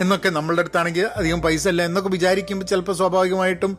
[0.00, 3.72] എന്നൊക്കെ നമ്മളുടെ അടുത്താണെങ്കിൽ അധികം പൈസ ഇല്ല എന്നൊക്കെ വിചാരിക്കുമ്പോൾ ചിലപ്പോൾ സ്വാഭാവികമായിട്ടും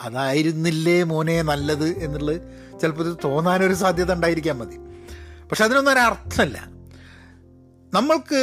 [0.00, 1.88] അതായിരുന്നില്ലേ മോനെ നല്ലത്?
[2.04, 2.38] എന്നുള്ളത്
[2.80, 4.76] ചിലപ്പോൾ ഇത് തോന്നാനൊരു സാധ്യത ഉണ്ടായിരിക്കാൻ മതി.
[5.48, 6.58] പക്ഷെ അതിനൊന്നും ഒരർത്ഥമല്ല
[7.94, 8.40] നമ്മൾക്ക്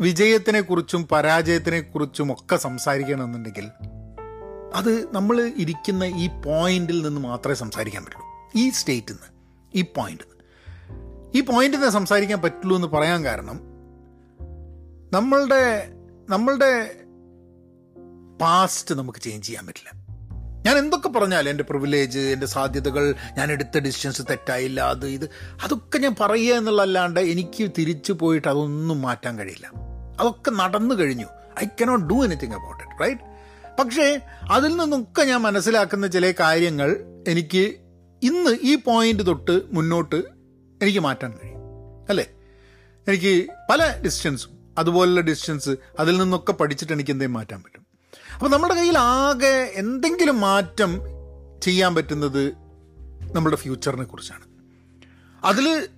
[0.00, 3.66] വിജയത്തിനെക്കുറിച്ചും പരാജയത്തിനെക്കുറിച്ചും ഒക്കെ സംസാരിക്കണമെന്നുണ്ടെങ്കിൽ
[4.74, 8.26] അത് നമ്മൾ ഇരിക്കുന്ന ഈ പോയിന്റിൽ നിന്ന് മാത്രമേ സംസാരിക്കാൻ പറ്റുള്ളൂ.
[8.56, 9.28] ഈ സ്റ്റേറ്റിൽ നിന്ന്
[9.74, 10.34] ഈ പോയിന്റിൽ നിന്ന്
[11.34, 13.60] ഈ പോയിന്റിൽ നിന്ന് സംസാരിക്കാൻ പറ്റുള്ളൂ എന്ന് പറയാൻ കാരണം
[15.12, 15.88] നമ്മളുടെ
[16.28, 16.94] നമ്മളുടെ
[18.40, 20.04] പാസ്റ്റ് നമുക്ക് ചേഞ്ച് ചെയ്യാൻ പറ്റില്ല.
[20.66, 25.30] ഞാൻ എന്തൊക്കെ പറഞ്ഞാലും എന്റെ പ്രിവിലേജ് എന്റെ സാധ്യതകൾ ഞാൻ എടുത്ത ഡിസിഷൻസ് തെറ്റായില്ല അത് ഇത്
[25.62, 29.70] അതൊക്കെ ഞാൻ പറയുക എന്നുള്ളതല്ലാണ്ട് എനിക്ക് തിരിച്ചു പോയിട്ട് അതൊന്നും മാറ്റാൻ കഴിയില്ല.
[30.20, 31.26] അതൊക്കെ നടന്നു കഴിഞ്ഞു.
[31.62, 33.33] I cannot do anything about it right
[33.78, 36.96] പക്ഷേ അതിൽ നിന്നൊക്കെ ഞാൻ മനസ്സിലാക്കുന്ന ചില കാര്യങ്ങൾ
[37.28, 37.76] എനിക്ക്
[38.22, 40.16] ഇന്ന് ഈ പോയിന്റ് തൊട്ട് മുന്നോട്ട്
[40.82, 41.58] എനിക്ക് മാറ്റാൻ കഴിയും.
[42.08, 42.30] അല്ലേ?
[43.08, 47.86] എനിക്ക് പല ഡിസ്റ്റൻസും അതുപോലുള്ള ഡിസ്റ്റൻസ് അതിൽ നിന്നൊക്കെ പഠിച്ചിട്ട് എനിക്ക് എന്തെങ്കിലും മാറ്റാൻ പറ്റും.
[48.34, 51.00] അപ്പോൾ നമ്മുടെ കയ്യിൽ ആകെ എന്തെങ്കിലും മാറ്റം
[51.62, 52.52] ചെയ്യാൻ പറ്റുന്നത്
[53.32, 54.44] നമ്മുടെ ഫ്യൂച്ചറിനെ കുറിച്ചാണ്.
[55.44, 55.88] അതിൽ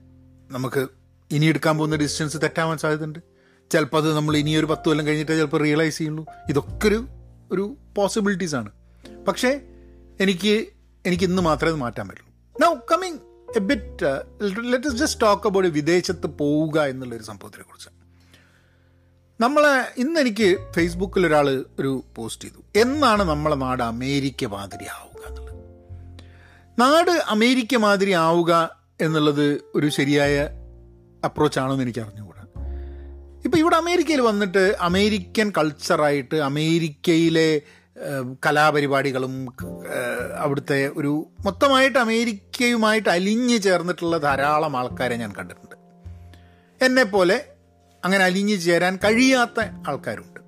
[0.51, 0.87] നമുക്ക്
[1.31, 3.19] ഇനി എടുക്കാൻ പോകുന്ന ഡിസ്റ്റൻസ് തെറ്റാവാൻ സാധ്യതയുണ്ട്.
[3.73, 6.27] ചിലപ്പോൾ അത് നമ്മൾ ഇനിയൊരു പത്ത് കൊല്ലം കഴിഞ്ഞിട്ടേ ചിലപ്പോൾ റിയലൈസ് ചെയ്യുള്ളൂ.
[6.49, 7.09] ഇതൊക്കെ ഒരു
[7.53, 8.71] ഒരു പോസിബിലിറ്റീസ് ആണ്.
[9.29, 9.61] പക്ഷേ
[10.21, 10.67] എനിക്ക്
[11.07, 12.33] എനിക്ക് ഇന്ന് മാത്രമേ അത് മാറ്റാൻ പറ്റുള്ളൂ.
[12.61, 13.19] Now coming
[13.57, 14.23] a bit
[14.73, 17.89] let just talk about വിദേശത്ത് പോവുക എന്നുള്ളൊരു സംഭവത്തിനെ കുറിച്ച്
[19.41, 22.79] നമ്മളെ ഇന്ന് എനിക്ക് ഫേസ്ബുക്കിൽ ഒരാൾ ഒരു പോസ്റ്റ് ചെയ്തു.
[22.79, 25.55] എന്നാണ് നമ്മളെ നാട് അമേരിക്ക മാതിരി ആവുക എന്നുള്ളത്.
[26.79, 30.49] നാട് അമേരിക്ക മാതിരി ആവുക എന്നുള്ളത് ഒരു ശരിയായ
[31.25, 32.26] അപ്രോച്ചാണെന്ന് എനിക്ക് അറിഞ്ഞുകൂടാ
[33.47, 37.49] ഇപ്പം ഇവിടെ അമേരിക്കയിൽ വന്നിട്ട് അമേരിക്കൻ കൾച്ചറായിട്ട് അമേരിക്കയിലെ
[38.47, 39.35] കലാപരിപാടികളും
[40.45, 41.13] അവിടുത്തെ ഒരു
[41.45, 45.77] മൊത്തമായിട്ട് അമേരിക്കയുമായിട്ട് അലിഞ്ഞു ചേർന്നിട്ടുള്ള ധാരാളം ആൾക്കാരെ ഞാൻ കണ്ടിട്ടുണ്ട്.
[46.81, 47.37] എന്നെപ്പോലെ
[48.05, 50.41] അങ്ങനെ അലിഞ്ഞു ചേരാൻ കഴിയാത്ത ആൾക്കാരുണ്ട്.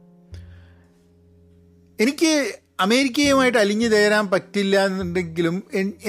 [1.98, 2.32] എനിക്ക്
[2.80, 5.56] അമേരിക്കയുമായിട്ട് അലിഞ്ഞു ചേരാൻ പറ്റില്ല എന്നുണ്ടെങ്കിലും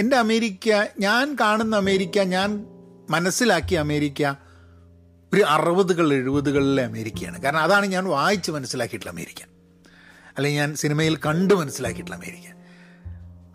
[0.02, 0.70] എന്റെ അമേരിക്ക
[1.00, 2.50] ഞാൻ കാണുന്ന അമേരിക്ക ഞാൻ
[3.10, 4.22] മനസ്സിലാക്കിയ അമേരിക്ക
[5.34, 7.42] ഒരു അറുപതുകൾ എഴുപതുകളിലെ അമേരിക്കയാണ്.
[7.42, 9.50] കാരണം അതാണ് ഞാൻ വായിച്ച് മനസ്സിലാക്കിയിട്ടുള്ള അമേരിക്ക
[10.38, 12.60] അല്ലെങ്കിൽ ഞാൻ സിനിമയിൽ കണ്ട് മനസ്സിലാക്കിയിട്ടുള്ള അമേരിക്ക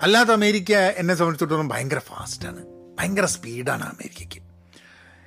[0.02, 2.64] അല്ലാത്ത അമേരിക്ക എന്നെ സംബന്ധിച്ചിടത്തോളം ഭയങ്കര ഫാസ്റ്റാണ്.
[2.98, 4.54] ഭയങ്കര സ്പീഡാണ് അമേരിക്കയ്ക്ക്.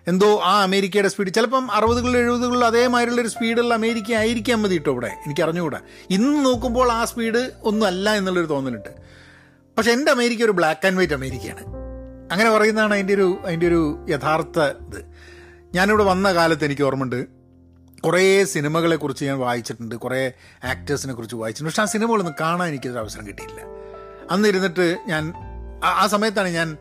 [0.08, 1.34] എന്തോ ആ അമേരിക്കയുടെ സ്പീഡ്.
[1.34, 5.08] ചിലപ്പം അറുപതുകളിൽ എഴുപതുകളിൽ അതേമാതിരിയുള്ളൊരു സ്പീഡുള്ള അമേരിക്ക ആയിരിക്കാൻ മതി കേട്ടോ ഇവിടെ.
[5.08, 8.90] എനിക്ക് അറിഞ്ഞുകൂടാ ഇന്ന് നോക്കുമ്പോൾ ആ സ്പീഡ് ഒന്നുമല്ല എന്നുള്ളൊരു തോന്നലുണ്ട്.
[9.78, 11.64] പക്ഷെ എന്റെ അമേരിക്ക ഒരു ബ്ലാക്ക് ആൻഡ് വൈറ്റ് അമേരിക്കയാണ്.
[12.32, 15.07] അങ്ങനെ പറയുന്നതാണ് അതിന്റെ ഒരു അതിന്റെ ഒരു യഥാർത്ഥ ഇത്.
[15.78, 17.20] ഞാനിവിടെ വന്ന കാലത്ത് എനിക്ക് ഓർമ്മയുണ്ട്.
[18.02, 19.96] കുറേ സിനിമകളെക്കുറിച്ച് ഞാൻ വായിച്ചിട്ടുണ്ട്.
[19.96, 20.32] കുറേ
[20.64, 21.72] ആക്ടേഴ്സിനെ കുറിച്ച് വായിച്ചിട്ടുണ്ട്.
[21.72, 23.62] പക്ഷെ ആ സിനിമകളൊന്നും കാണാൻ എനിക്കൊരു അവസരം കിട്ടിയില്ല
[24.32, 25.34] അന്ന് ഇരുന്നിട്ട് ഞാൻ
[25.84, 26.78] ആ സമയത്താണ് ഞാൻ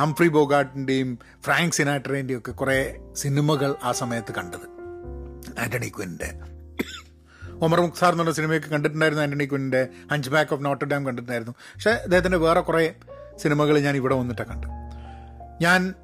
[0.00, 2.78] ഹംഫ്രി ബോഗാട്ടിന്റെയും ഫ്രാങ്ക് സിനാട്രേന്റെയും ഒക്കെ കുറേ
[3.16, 4.66] സിനിമകൾ ആ സമയത്ത് കണ്ടത്.
[5.60, 6.30] ആന്റണി ക്വിന്റെ.
[7.64, 9.22] ഒമർ മുഖ്സാർ എന്ന് പറഞ്ഞ സിനിമയൊക്കെ കണ്ടിട്ടുണ്ടായിരുന്നു.
[9.22, 11.54] ആന്റണി ക്വിന്റെ ഹഞ്ച് ബാക്ക് ഓഫ് നോട്ടർ ഡാം കണ്ടിട്ടുണ്ടായിരുന്നു.
[11.74, 12.94] പക്ഷേ അദ്ദേഹത്തിന്റെ വേറെ കുറേ
[13.36, 14.66] സിനിമകൾ ഞാൻ ഇവിടെ വന്നിട്ടാണ് കണ്ടു
[15.64, 15.94] ഞാൻ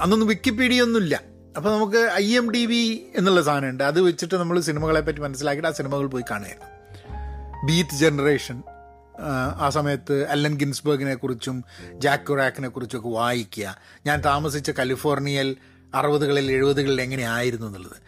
[0.00, 1.27] അന്നൊന്നും വിക്കിപീഡിയ ഒന്നുമില്ല.
[1.58, 5.70] അപ്പോൾ നമുക്ക് ഐ എം ഡി വി എന്നുള്ള സാധനമുണ്ട് അത് വെച്ചിട്ട് നമ്മൾ സിനിമകളെ പറ്റി മനസ്സിലാക്കിയിട്ട് ആ
[5.70, 6.68] സിനിമകൾ പോയി കാണുമായിരുന്നു
[7.66, 8.62] ബീത്ത് ജനറേഷൻ
[9.56, 13.76] ആ സമയത്ത് അല്ലൻ ഗിൻസ്ബർഗിനെ കുറിച്ചും ജാക്ക് കുറാക്കിനെ ഒക്കെ വായിക്കുക.
[14.06, 15.56] ഞാൻ താമസിച്ച കലിഫോർണിയയിൽ
[15.94, 17.98] അറുപതുകളിൽ എഴുപതുകളിൽ എങ്ങനെയായിരുന്നു എന്നുള്ളത്.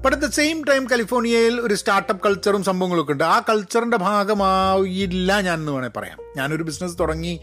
[0.00, 3.24] But at the same time കലിഫോർണിയയിൽ ഒരു സ്റ്റാർട്ടപ്പ് കൾച്ചറും സംഭവങ്ങളൊക്കെ ഉണ്ട്.
[3.24, 6.18] ആ കൾച്ചറിന്റെ ഭാഗമായില്ല ഞാൻ എന്ന് വേണേൽ പറയാം.
[6.36, 7.40] ഞാനൊരു ബിസിനസ് തുടങ്ങി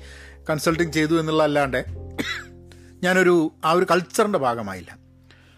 [0.49, 1.85] കൺസൾട്ടിങ് ചെയ്തു എന്നുള്ള അല്ലാണ്ട്
[3.03, 5.00] ഞാനൊരു ആ ഒരു കൾച്ചറിന്റെ ഭാഗമായില്ല.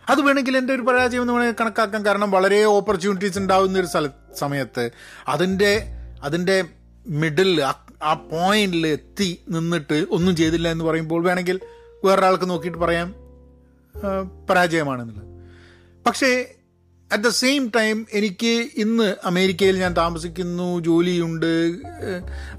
[0.09, 4.89] അത് വേണമെങ്കിൽ എന്റെ ഒരു പരാജയം എന്ന് വേണമെങ്കിൽ കണക്കാക്കാൻ കാരണം വളരെ ഓപ്പർച്യൂണിറ്റീസ് ഉണ്ടാകുന്ന ഒരു സ്ഥല സമയത്ത്
[5.27, 5.83] അതിന്റെ
[6.23, 6.63] അതിന്റെ
[7.07, 7.63] മിഡിൽ
[8.03, 11.59] ആ പോയിന്റിൽ എത്തി നിന്നിട്ട് ഒന്നും ചെയ്തില്ല എന്ന് പറയുമ്പോൾ വേണമെങ്കിൽ
[12.05, 13.15] വേറൊരാൾക്ക് നോക്കിയിട്ട് പറയാം
[14.49, 15.27] പരാജയമാണെന്നുള്ളത്.
[16.05, 16.55] പക്ഷേ
[17.11, 21.79] അറ്റ് ദ സെയിം ടൈം എനിക്ക് ഇന്ന് അമേരിക്കയിൽ ഞാൻ താമസിക്കുന്നു ജോലിയുണ്ട്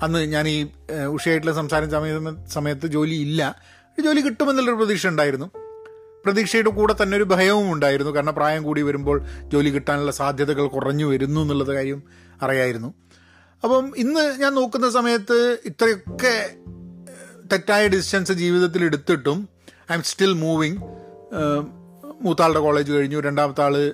[0.03, 0.67] അന്ന് ഞാൻ ഈ
[1.11, 2.13] ഉഷയായിട്ടുള്ള സംസാരം സമയ
[2.47, 3.63] സമയത്ത് ജോലി ഇല്ല.
[4.05, 5.51] ജോലി കിട്ടുമെന്നുള്ളൊരു പ്രതീക്ഷ ഉണ്ടായിരുന്നു.
[6.25, 8.13] പ്രതീക്ഷയുടെ കൂടെ തന്നെ ഒരു ഭയവും ഉണ്ടായിരുന്നു.
[8.13, 12.03] കാരണം പ്രായം കൂടി വരുമ്പോൾ ജോലി കിട്ടാനുള്ള സാധ്യതകൾ കുറഞ്ഞു വരുന്നു എന്നുള്ളത് കാര്യം
[12.43, 12.95] അറിയായിരുന്നു.
[13.65, 16.35] അപ്പം ഇന്ന് ഞാൻ നോക്കുന്ന സമയത്ത് ഇത്രയൊക്കെ
[17.53, 19.49] തെറ്റായ ഡിസിഷൻസ് ജീവിതത്തിൽ എടുത്തിട്ടും
[19.93, 20.77] ഐ എം സ്റ്റിൽ മൂവിങ്.
[22.23, 23.21] മൂത്താളുടെ കോളേജ് കഴിഞ്ഞു.
[23.21, 23.93] രണ്ടാമത്തെ ആൾ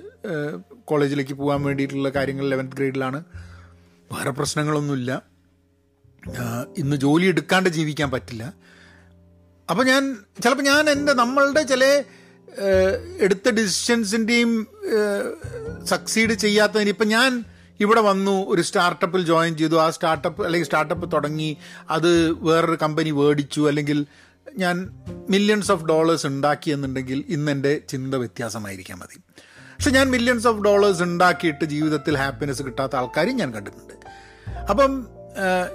[0.85, 3.23] കോളേജിലേക്ക് പോകാൻ വേണ്ടിയിട്ടുള്ള കാര്യങ്ങൾ ലെവൻത്ത് ഗ്രേഡിലാണ്
[4.11, 5.11] വേറെ പ്രശ്നങ്ങളൊന്നുമില്ല.
[6.77, 8.53] ഇന്ന് ജോലി എടുക്കാണ്ട് ജീവിക്കാൻ പറ്റില്ല.
[9.69, 12.03] അപ്പോൾ ഞാൻ ചിലപ്പോൾ ഞാൻ എന്റെ നമ്മളുടെ ചില
[13.19, 14.67] എടുത്ത ഡിസിഷൻസിന്റെയും
[15.83, 17.43] സക്സീഡ് ചെയ്യാത്തതിന് ഇപ്പം ഞാൻ
[17.79, 19.75] ഇവിടെ വന്നു ഒരു സ്റ്റാർട്ടപ്പിൽ ജോയിൻ ചെയ്തു.
[19.75, 21.57] ആ സ്റ്റാർട്ടപ്പ് അല്ലെങ്കിൽ സ്റ്റാർട്ടപ്പ് തുടങ്ങി.
[21.89, 23.67] അത് വേറൊരു കമ്പനി മേടിച്ചു.
[23.67, 24.05] അല്ലെങ്കിൽ
[24.57, 24.89] ഞാൻ
[25.29, 29.19] മില്യൺസ് ഓഫ് ഡോളേഴ്സ് ഉണ്ടാക്കി എന്നുണ്ടെങ്കിൽ ഇന്ന് എന്റെ ചിന്ത വ്യത്യാസമായിരിക്കാൻ മതി.
[29.47, 33.93] പക്ഷെ ഞാൻ മില്യൺസ് ഓഫ് ഡോളേഴ്സ് ഉണ്ടാക്കിയിട്ട് ജീവിതത്തിൽ ഹാപ്പിനെസ് കിട്ടാത്ത ആൾക്കാരും ഞാൻ കണ്ടിട്ടുണ്ട്.
[34.69, 35.07] അപ്പം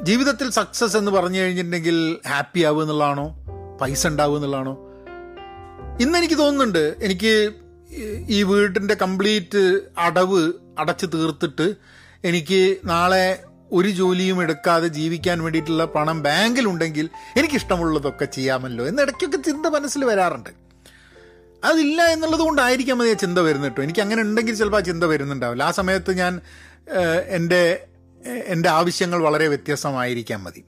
[0.02, 3.44] ജീവിതത്തിൽ സക്സസ് എന്ന് പറഞ്ഞു കഴിഞ്ഞിട്ടുണ്ടെങ്കിൽ ഹാപ്പി ആവുക എന്നുള്ളതാണോ?
[3.80, 4.85] പൈസ ഉണ്ടാവുക എന്നുള്ളതാണോ?
[6.00, 7.52] ഇന്ന് എനിക്ക് തോന്നുന്നുണ്ട് എനിക്ക്
[8.28, 11.74] ഈ വീടിന്റെ കംപ്ലീറ്റ് അടവ് അടച്ചു തീർത്തിട്ട്
[12.24, 20.04] എനിക്ക് നാളെ ഒരു ജോലിയും എടുക്കാതെ ജീവിക്കാൻ വേണ്ടിയിട്ടുള്ള പണം ബാങ്കിലുണ്ടെങ്കിൽ എനിക്കിഷ്ടമുള്ളതൊക്കെ ചെയ്യാമല്ലോ എന്ന് ഇടയ്ക്കൊക്കെ ചിന്ത മനസ്സിൽ
[20.04, 20.50] വരാറുണ്ട്.
[21.64, 25.62] അതില്ല എന്നുള്ളത് കൊണ്ടായിരിക്കാം മതി ചിന്ത വരുന്നിട്ടോ എനിക്ക് അങ്ങനെ ഉണ്ടെങ്കിൽ ചിലപ്പോൾ ആ ചിന്ത വരുന്നുണ്ടാവില്ല.
[25.62, 26.40] ആ സമയത്ത് ഞാൻ
[27.38, 27.86] എന്റെ
[28.46, 30.64] എന്റെ ആവശ്യങ്ങൾ വളരെ വ്യത്യസ്തമായിരിക്കാൻ മതി.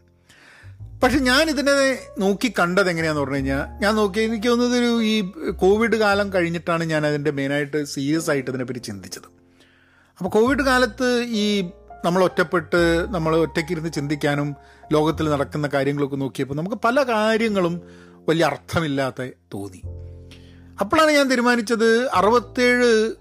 [1.02, 1.72] പക്ഷെ ഞാൻ ഇതിനെ
[2.18, 7.06] നോക്കി കണ്ടത് എങ്ങനെയാന്ന് പറഞ്ഞു കഴിഞ്ഞാൽ ഞാൻ നോക്കി എനിക്ക് തോന്നുന്നത് ഒരു ഈ കോവിഡ് കാലം കഴിഞ്ഞിട്ടാണ് ഞാൻ
[7.06, 9.28] അതിന്റെ മെയിനായിട്ട് സീരിയസ് ആയിട്ട് ഇതിനെപ്പറ്റി ചിന്തിച്ചത്.
[10.18, 11.70] അപ്പോൾ കോവിഡ് കാലത്ത് ഈ
[12.04, 14.56] നമ്മൾ ഒറ്റപ്പെട്ട് നമ്മൾ ഒറ്റയ്ക്കിരുന്ന് ചിന്തിക്കാനും
[14.92, 17.82] ലോകത്തിൽ നടക്കുന്ന കാര്യങ്ങളൊക്കെ നോക്കിയപ്പോൾ നമുക്ക് പല കാര്യങ്ങളും
[18.28, 19.80] വലിയ അർത്ഥമില്ലാത്ത തോന്നി.
[20.80, 23.12] അപ്പോഴാണ് ഞാൻ തീരുമാനിച്ചത് അറുപത്തേഴ്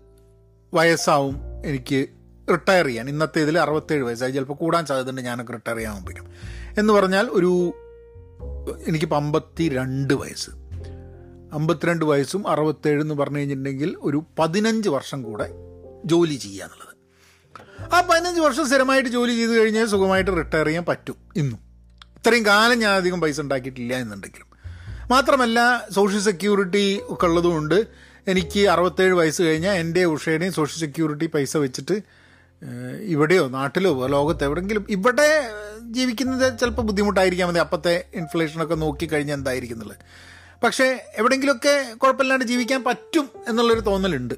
[0.74, 1.36] വയസ്സാവും
[1.66, 2.08] എനിക്ക്
[2.52, 3.10] റിട്ടയർ ചെയ്യാൻ.
[3.10, 4.32] ഇന്നത്തെ ഇതിൽ അറുപത്തേഴ് വയസ്സായി.
[4.32, 7.74] ചിലപ്പോൾ കൂടാൻ സാധ്യതയുണ്ട് ഞാനൊക്കെ റിട്ടയർ ചെയ്യാൻ പോകുമ്പോഴേക്കും എന്ന് പറഞ്ഞാൽ ഒരു
[8.88, 10.50] എനിക്കിപ്പോൾ അമ്പത്തി രണ്ട് വയസ്സ്.
[11.54, 15.50] അമ്പത്തിരണ്ട് വയസ്സും അറുപത്തേഴ് എന്ന് പറഞ്ഞു കഴിഞ്ഞിട്ടുണ്ടെങ്കിൽ ഒരു പതിനഞ്ച് വർഷം കൂടെ
[16.06, 16.98] ജോലി ചെയ്യുക എന്നുള്ളത്.
[17.94, 21.60] ആ പതിനഞ്ച് വർഷം സ്ഥിരമായിട്ട് ജോലി ചെയ്ത് കഴിഞ്ഞാൽ സുഖമായിട്ട് റിട്ടയർ ചെയ്യാൻ പറ്റും ഇന്നും.
[22.18, 24.48] ഇത്രയും കാലം ഞാൻ അധികം പൈസ ഉണ്ടാക്കിയിട്ടില്ല എന്നുണ്ടെങ്കിലും.
[25.10, 27.88] മാത്രമല്ല സോഷ്യൽ സെക്യൂരിറ്റി ഒക്കെ ഉള്ളതുകൊണ്ട്
[28.28, 32.02] എനിക്ക് അറുപത്തേഴ് വയസ്സ് കഴിഞ്ഞാൽ എന്റെ ഉഷയുടെയും സോഷ്യൽ സെക്യൂരിറ്റി പൈസ വെച്ചിട്ട്
[33.02, 33.48] ഇവിടെയോ?
[33.48, 34.08] നാട്ടിലോ?
[34.08, 34.86] ലോകത്ത് എവിടെങ്കിലും?
[34.90, 35.50] ഇവിടെ
[35.82, 37.50] ജീവിക്കുന്നത് ചിലപ്പോൾ ബുദ്ധിമുട്ടായിരിക്കാം.
[37.50, 39.98] മതി അപ്പോഴത്തെ ഇൻഫ്ലേഷനൊക്കെ നോക്കിക്കഴിഞ്ഞാൽ എന്തായിരിക്കുന്നുള്ളത്
[40.64, 44.34] പക്ഷേ എവിടെയെങ്കിലുമൊക്കെ കുഴപ്പമില്ലാണ്ട് ജീവിക്കാൻ പറ്റും എന്നുള്ളൊരു തോന്നലുണ്ട്.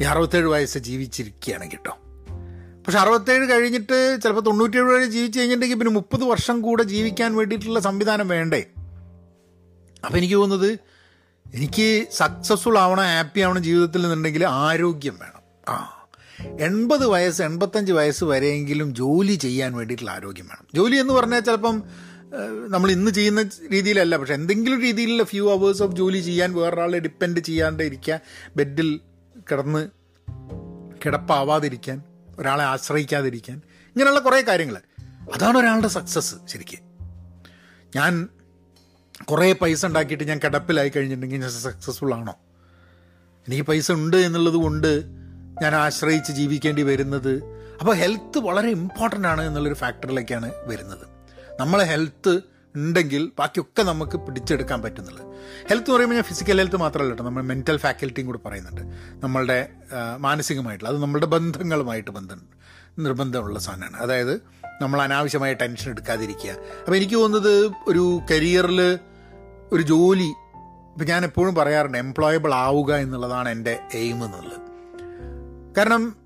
[0.00, 1.98] ഈ അറുപത്തേഴ് വയസ്സ് ജീവിച്ചിരിക്കുകയാണ് കേട്ടോ.
[2.82, 8.28] പക്ഷെ അറുപത്തേഴ് കഴിഞ്ഞിട്ട് ചിലപ്പോൾ തൊണ്ണൂറ്റേഴ് വരെ ജീവിച്ച് കഴിഞ്ഞിട്ടുണ്ടെങ്കിൽ പിന്നെ മുപ്പത് വർഷം കൂടെ ജീവിക്കാൻ വേണ്ടിയിട്ടുള്ള സംവിധാനം
[8.28, 8.66] വേണ്ടേ?
[10.04, 10.78] അപ്പം എനിക്ക് തോന്നുന്നത്
[11.54, 15.72] എനിക്ക് സക്സസ്ഫുൾ ആവണം ഹാപ്പി ആവണം ജീവിതത്തിൽ നിന്നുണ്ടെങ്കിൽ ആരോഗ്യം വേണം.
[15.72, 15.95] ആ.
[16.44, 20.66] എൺപത് വയസ്സ് എൺപത്തഞ്ച് വയസ്സ് വരെയെങ്കിലും ജോലി ചെയ്യാൻ വേണ്ടിയിട്ടുള്ള ആരോഗ്യം വേണം.
[20.74, 21.82] ജോലി എന്ന് പറഞ്ഞാൽ ചിലപ്പം
[22.68, 27.82] നമ്മൾ ഇന്ന് ചെയ്യുന്ന രീതിയിലല്ല പക്ഷെ എന്തെങ്കിലും രീതിയിലുള്ള ഫ്യൂ അവേഴ്സ് ഓഫ് ജോലി ചെയ്യാൻ വേറൊരാളെ ഡിപ്പെൻഡ് ചെയ്യാണ്ട്
[27.82, 28.20] ഇരിക്കാൻ
[28.56, 29.00] ബെഡിൽ
[29.52, 29.88] കിടന്ന്
[31.06, 32.02] കിടപ്പാവാതിരിക്കാൻ
[32.38, 34.76] ഒരാളെ ആശ്രയിക്കാതിരിക്കാൻ ഇങ്ങനെയുള്ള കുറേ കാര്യങ്ങൾ.
[35.34, 36.78] അതാണ് ഒരാളുടെ സക്സസ് ശരിക്കും.
[37.96, 38.28] ഞാൻ
[39.24, 42.34] കുറേ പൈസ ഉണ്ടാക്കിയിട്ട് ഞാൻ കിടപ്പിലായി കഴിഞ്ഞിട്ടുണ്ടെങ്കിൽ ഞാൻ സക്സസ്ഫുൾ ആണോ?
[43.48, 45.04] എനിക്ക് പൈസ ഉണ്ട് എന്നുള്ളത് കൊണ്ട്
[45.62, 47.32] ഞാൻ ആശ്രയിച്ച് ജീവിക്കേണ്ടി വരുന്നത്.
[47.80, 51.06] അപ്പോൾ ഹെൽത്ത് വളരെ ഇമ്പോർട്ടന്റ് ആണ് എന്നുള്ളൊരു ഫാക്ടറിലേക്കാണ് വരുന്നത്.
[51.60, 52.40] നമ്മളെ ഹെൽത്ത്
[52.76, 55.22] ഉണ്ടെങ്കിൽ ബാക്കിയൊക്കെ നമുക്ക് പിടിച്ചെടുക്കാൻ പറ്റുന്നുള്ളൂ
[55.68, 58.82] ഹെൽത്ത് എന്ന് പറയുമ്പോൾ ഞാൻ ഫിസിക്കൽ ഹെൽത്ത് മാത്രമല്ല കേട്ടോ നമ്മൾ മെന്റൽ ഫാക്കൽറ്റിയും കൂടെ പറയുന്നുണ്ട്.
[59.24, 59.68] നമ്മളുടെ
[60.16, 62.42] മാനസികമായിട്ടുള്ള അത് നമ്മളുടെ ബന്ധങ്ങളുമായിട്ട് ബന്ധം
[62.98, 63.96] നിർബന്ധമുള്ള സാധനമാണ്.
[63.96, 64.34] അതായത്
[64.82, 66.50] നമ്മൾ അനാവശ്യമായ ടെൻഷൻ എടുക്കാതിരിക്കുക.
[66.50, 68.98] അപ്പോൾ എനിക്ക് തോന്നുന്നത് ഒരു കരിയറിൽ
[69.72, 70.30] ഒരു ജോലി
[70.92, 74.65] ഇപ്പം ഞാൻ എപ്പോഴും പറയാറുണ്ട് എംപ്ലോയബിൾ ആവുക എന്നുള്ളതാണ് എന്റെ എയിം എന്നുള്ളത്.
[75.76, 76.16] കാരണം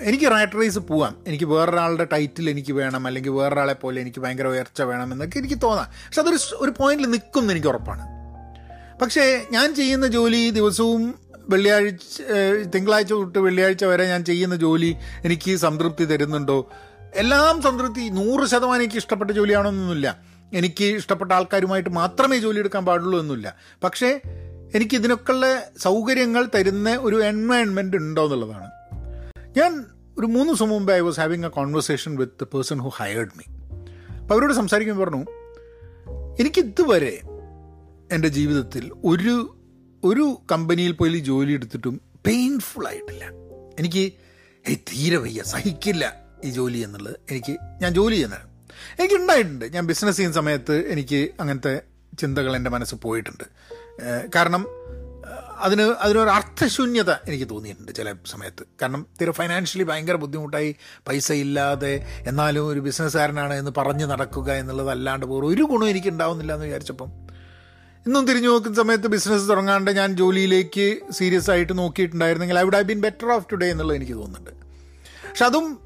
[0.00, 1.24] എനിക്ക് റൈറ്റ് റേസ് പോവാം.
[1.26, 5.86] എനിക്ക് വേറൊരാളുടെ ടൈറ്റിൽ എനിക്ക് വേണം അല്ലെങ്കിൽ വേറൊരാളെ പോലെ എനിക്ക് ഭയങ്കര ഉയർച്ച വേണം എന്നൊക്കെ എനിക്ക് തോന്നാം.
[6.06, 8.04] പക്ഷെ അതൊരു ഒരു പോയിന്റിൽ നിൽക്കും എന്ന് എനിക്ക് ഉറപ്പാണ്.
[9.02, 11.14] പക്ഷേ ഞാൻ ചെയ്യുന്ന ജോലി ദിവസവും
[11.48, 12.22] വെള്ളിയാഴ്ച
[12.74, 16.70] തിങ്കളാഴ്ച തൊട്ട് വെള്ളിയാഴ്ച വരെ ഞാൻ ചെയ്യുന്ന ജോലി എനിക്ക് സംതൃപ്തി തരുന്നുണ്ടോ?
[17.14, 18.00] എല്ലാം സംതൃപ്തി.
[18.00, 20.18] നൂറ് ശതമാനം എനിക്ക് ഇഷ്ടപ്പെട്ട ജോലിയാണോന്നൊന്നുമില്ല
[20.52, 24.20] എനിക്ക് ഇഷ്ടപ്പെട്ട ആൾക്കാരുമായിട്ട് മാത്രമേ ജോലി എടുക്കാൻ പാടുള്ളൂ എന്നില്ല പക്ഷേ
[24.74, 28.70] എനിക്ക് ഇതിനൊക്കെയുള്ള സൗകര്യങ്ങൾ തരുന്ന ഒരു എൻവയൺമെന്റ് ഉണ്ടോ എന്നുള്ളതാണ്.
[29.56, 29.86] ഞാൻ
[30.18, 33.44] ഒരു മൂന്ന് ദിവസം മുമ്പേ I was having a conversation with the person who hired me
[34.18, 35.24] അപ്പോൾ അവരോട് സംസാരിക്കുമ്പോൾ പറഞ്ഞു
[36.40, 37.22] എനിക്കിതുവരെ
[38.12, 39.56] എന്റെ ജീവിതത്തിൽ ഒരു
[40.04, 43.24] ഒരു കമ്പനിയിൽ പോയി ജോലി എടുത്തിട്ടും പെയിൻഫുൾ ആയിട്ടില്ല.
[43.78, 44.12] എനിക്ക്
[44.68, 46.12] ഏയ് തീരെ വയ്യ സഹിക്കില്ല
[46.44, 47.16] ഈ ജോലി എന്നുള്ളത്.
[47.30, 48.46] എനിക്ക് ഞാൻ ജോലി ചെയ്യുന്നത്
[48.98, 49.64] എനിക്ക് ഉണ്ടായിട്ടുണ്ട്.
[49.64, 51.82] ഞാൻ ബിസിനസ് ചെയ്യുന്ന സമയത്ത് എനിക്ക് അങ്ങനത്തെ
[52.18, 53.44] ചിന്തകൾ എന്റെ മനസ്സ് പോയിട്ടുണ്ട്.
[54.36, 54.66] കാരണം
[55.58, 58.64] അതിന് അതിനൊരു അർത്ഥശൂന്യത എനിക്ക് തോന്നിയിട്ടുണ്ട് ചില സമയത്ത്.
[58.82, 60.76] കാരണം തീരെ ഫൈനാൻഷ്യലി ഭയങ്കര ബുദ്ധിമുട്ടായി
[61.08, 66.66] പൈസ ഇല്ലാതെ എന്നാലും ഒരു ബിസിനസ്സുകാരനാണ് എന്ന് പറഞ്ഞ് നടക്കുക എന്നുള്ളത് അല്ലാണ്ട് ഒരു ഗുണം എനിക്ക് ഉണ്ടാവുന്നില്ല എന്ന്
[66.66, 67.10] വിചാരിച്ചപ്പം.
[68.06, 73.00] ഇന്നും തിരിഞ്ഞു നോക്കുന്ന സമയത്ത് ബിസിനസ് തുടങ്ങാണ്ട് ഞാൻ ജോലിയിലേക്ക് സീരിയസ് ആയിട്ട് നോക്കിയിട്ടുണ്ടായിരുന്നെങ്കിൽ I would have been
[73.00, 74.50] better off today എന്നുള്ളത് എനിക്ക് തോന്നുന്നുണ്ട്.
[75.28, 75.78] പക്ഷെ അതും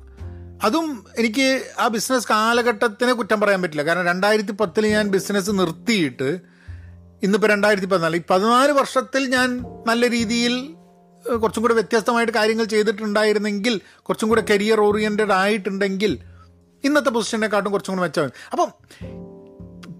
[0.62, 3.83] അതും എനിക്ക് ആ ബിസിനസ് കാലഘട്ടത്തിനെ കുറ്റം പറയാൻ പറ്റില്ല.
[3.83, 6.54] കാരണം രണ്ടായിരത്തി പത്തിൽ ഞാൻ ബിസിനസ് നിർത്തിയിട്ട്
[7.22, 10.74] ഇന്നിപ്പോൾ രണ്ടായിരത്തി പതിനാല് ഈ പതിനാല് വർഷത്തിൽ ഞാൻ നല്ല രീതിയിൽ
[11.42, 16.18] കുറച്ചും കൂടെ വ്യത്യസ്തമായിട്ട് കാര്യങ്ങൾ ചെയ്തിട്ടുണ്ടായിരുന്നെങ്കിൽ കുറച്ചും കൂടെ കരിയർ ഓറിയന്റഡ് ആയിട്ടുണ്ടെങ്കിൽ
[16.85, 18.72] ഇന്നത്തെ പൊസിഷനെക്കാട്ടും കുറച്ചും കൂടെ മെച്ചമാണ് അപ്പം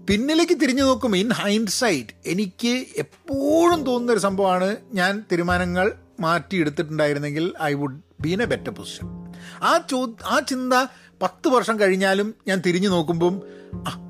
[0.09, 7.99] പിന്നിലേക്ക് തിരിഞ്ഞു നോക്കും ഇൻ ഹൈൻഡ് എനിക്ക് എപ്പോഴും തോന്നുന്ന ഒരു സംഭവമാണ് ഞാൻ തീരുമാനങ്ങൾ മാറ്റിയെടുത്തിട്ടുണ്ടായിരുന്നെങ്കിൽ I would
[8.21, 10.73] be in a better position ആ ചോ ആ ചിന്ത
[11.21, 13.41] പത്ത് വർഷം കഴിഞ്ഞാലും ഞാൻ തിരിഞ്ഞു നോക്കുമ്പം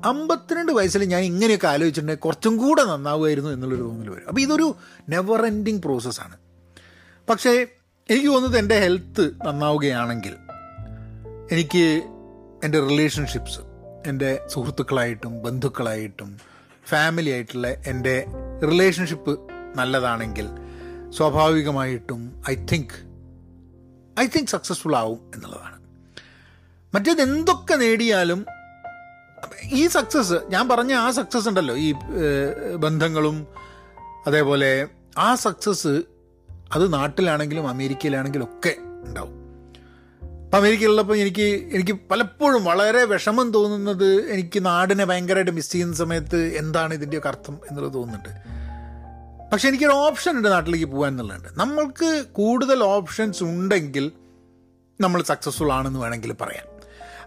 [0.04, 4.28] അമ്പത്തിരണ്ട് വയസ്സിൽ ഞാൻ ഇങ്ങനെയൊക്കെ ആലോചിച്ചിട്ടുണ്ടെങ്കിൽ കുറച്ചും കൂടെ നന്നാവുമായിരുന്നു എന്നുള്ളൊരു തോന്നൽ വരും.
[4.28, 4.76] അപ്പോൾ ഇതൊരു
[5.08, 6.36] നെവർ എൻഡിങ് പ്രോസസ്സാണ്
[7.28, 7.50] പക്ഷേ
[8.10, 10.36] എനിക്ക് തോന്നുന്നത് എന്റെ ഹെൽത്ത് നന്നാവുകയാണെങ്കിൽ
[11.52, 12.02] എനിക്ക്
[12.64, 13.60] എന്റെ റിലേഷൻഷിപ്സ്
[14.08, 16.38] എന്റെ സുഹൃത്തുക്കളായിട്ടും ബന്ധുക്കളായിട്ടും
[16.86, 18.24] ഫാമിലി ആയിട്ടുള്ള എന്റെ
[18.62, 19.38] റിലേഷൻഷിപ്പ്
[19.76, 20.48] നല്ലതാണെങ്കിൽ
[21.10, 22.94] സ്വാഭാവികമായിട്ടും I think
[24.20, 25.76] I think successful ആവും എന്നുള്ളതാണ്.
[26.94, 28.46] മറ്റേത് എന്തൊക്കെ നേടിയാലും
[29.72, 31.76] ഈ സക്സസ് ഞാൻ പറഞ്ഞ ആ സക്സസ് ഉണ്ടല്ലോ.
[31.76, 31.92] ഈ
[32.76, 33.46] ബന്ധങ്ങളും
[34.26, 36.02] അതേപോലെ ആ സക്സസ്
[36.72, 38.74] അത് നാട്ടിലാണെങ്കിലും അമേരിക്കയിലാണെങ്കിലും ഒക്കെ
[39.06, 39.34] ഉണ്ടാവും.
[40.44, 46.94] അപ്പം അമേരിക്കയിലുള്ളപ്പോൾ എനിക്ക് എനിക്ക് പലപ്പോഴും വളരെ വിഷമം തോന്നുന്നത് എനിക്ക് നാടിനെ ഭയങ്കരമായിട്ട് മിസ് ചെയ്യുന്ന സമയത്ത് എന്താണ്
[46.94, 48.32] ഇതിന്റെയൊക്കെ അർത്ഥം എന്നുള്ളത് തോന്നുന്നുണ്ട്.
[49.52, 51.48] പക്ഷെ എനിക്കൊരു ഓപ്ഷൻ ഉണ്ട് നാട്ടിലേക്ക് പോകാൻ എന്നുള്ളതുണ്ട്.
[51.60, 54.12] നമ്മൾക്ക് കൂടുതൽ ഓപ്ഷൻസ് ഉണ്ടെങ്കിൽ
[55.00, 56.66] നമ്മൾ സക്സസ്ഫുൾ ആണെന്ന് വേണമെങ്കിൽ പറയാം.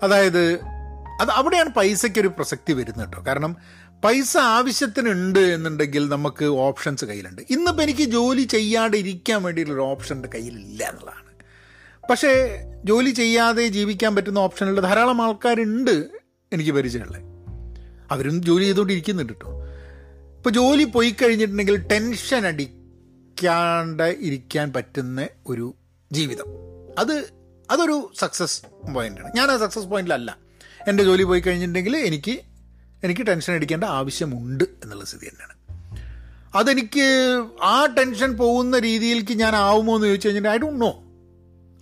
[0.03, 0.59] അതായത്
[1.19, 3.23] അത് അവിടെയാണ് പൈസയ്ക്ക് ഒരു പ്രസക്തി വരുന്നത് കേട്ടോ.
[3.27, 3.55] കാരണം
[4.05, 7.41] പൈസ ആവശ്യത്തിനുണ്ട് എന്നുണ്ടെങ്കിൽ നമുക്ക് ഓപ്ഷൻസ് കയ്യിലുണ്ട്.
[7.49, 11.29] ഇന്നിപ്പോൾ എനിക്ക് ജോലി ചെയ്യാതെ ഇരിക്കാൻ വേണ്ടിയിട്ടുള്ളൊരു ഓപ്ഷൻ എന്റെ കയ്യിലില്ല എന്നുള്ളതാണ്.
[12.09, 16.09] പക്ഷേ ജോലി ചെയ്യാതെ ജീവിക്കാൻ പറ്റുന്ന ഓപ്ഷനുള്ള ധാരാളം ആൾക്കാരുണ്ട്
[16.53, 17.21] എനിക്ക് പരിചയമുള്ളത്.
[18.11, 19.65] അവരും ജോലി ചെയ്തുകൊണ്ടിരിക്കുന്നുണ്ട് കേട്ടോ.
[20.37, 25.75] ഇപ്പോൾ ജോലി പോയി കഴിഞ്ഞിട്ടുണ്ടെങ്കിൽ ടെൻഷൻ അടിക്കാണ്ട് ഇരിക്കാൻ പറ്റുന്ന ഒരു
[26.11, 26.45] ജീവിതം.
[26.99, 27.13] അത്
[27.71, 28.61] അതൊരു സക്സസ്
[28.93, 30.48] പോയിന്റാണ് ഞാൻ ആ സക്സസ് പോയിന്റിലല്ല
[30.89, 32.39] എന്റെ ജോലി പോയി കഴിഞ്ഞിട്ടുണ്ടെങ്കിൽ എനിക്ക്
[33.03, 35.59] എനിക്ക് ടെൻഷൻ അടിക്കേണ്ട ആവശ്യമുണ്ട് എന്നുള്ള സ്ഥിതി തന്നെയാണ്.
[36.57, 41.03] അതെനിക്ക് ആ ടെൻഷൻ പോകുന്ന രീതിയിലേക്ക് ഞാൻ ആവുമോ എന്ന് ചോദിച്ചു കഴിഞ്ഞാൽ I don't know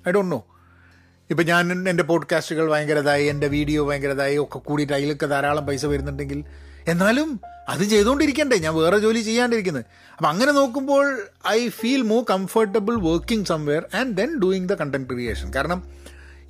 [0.10, 0.46] I don't know
[1.30, 6.44] ഇപ്പം ഞാൻ എന്റെ പോഡ്കാസ്റ്റുകൾ ഭയങ്കരതായി എന്റെ വീഡിയോ ഭയങ്കരതായി ഒക്കെ കൂടിയിട്ട് അതിലൊക്കെ ധാരാളം പൈസ വരുന്നുണ്ടെങ്കിൽ
[6.88, 8.58] എന്നാലും അത് ചെയ്തുകൊണ്ടിരിക്കണ്ടേ.
[8.58, 9.86] ഞാൻ വേറെ ജോലി ചെയ്യാണ്ടിരിക്കുന്നത്.
[10.18, 15.54] അപ്പം അങ്ങനെ നോക്കുമ്പോൾ I feel more comfortable working somewhere and then doing the content creation
[15.54, 15.92] കാരണം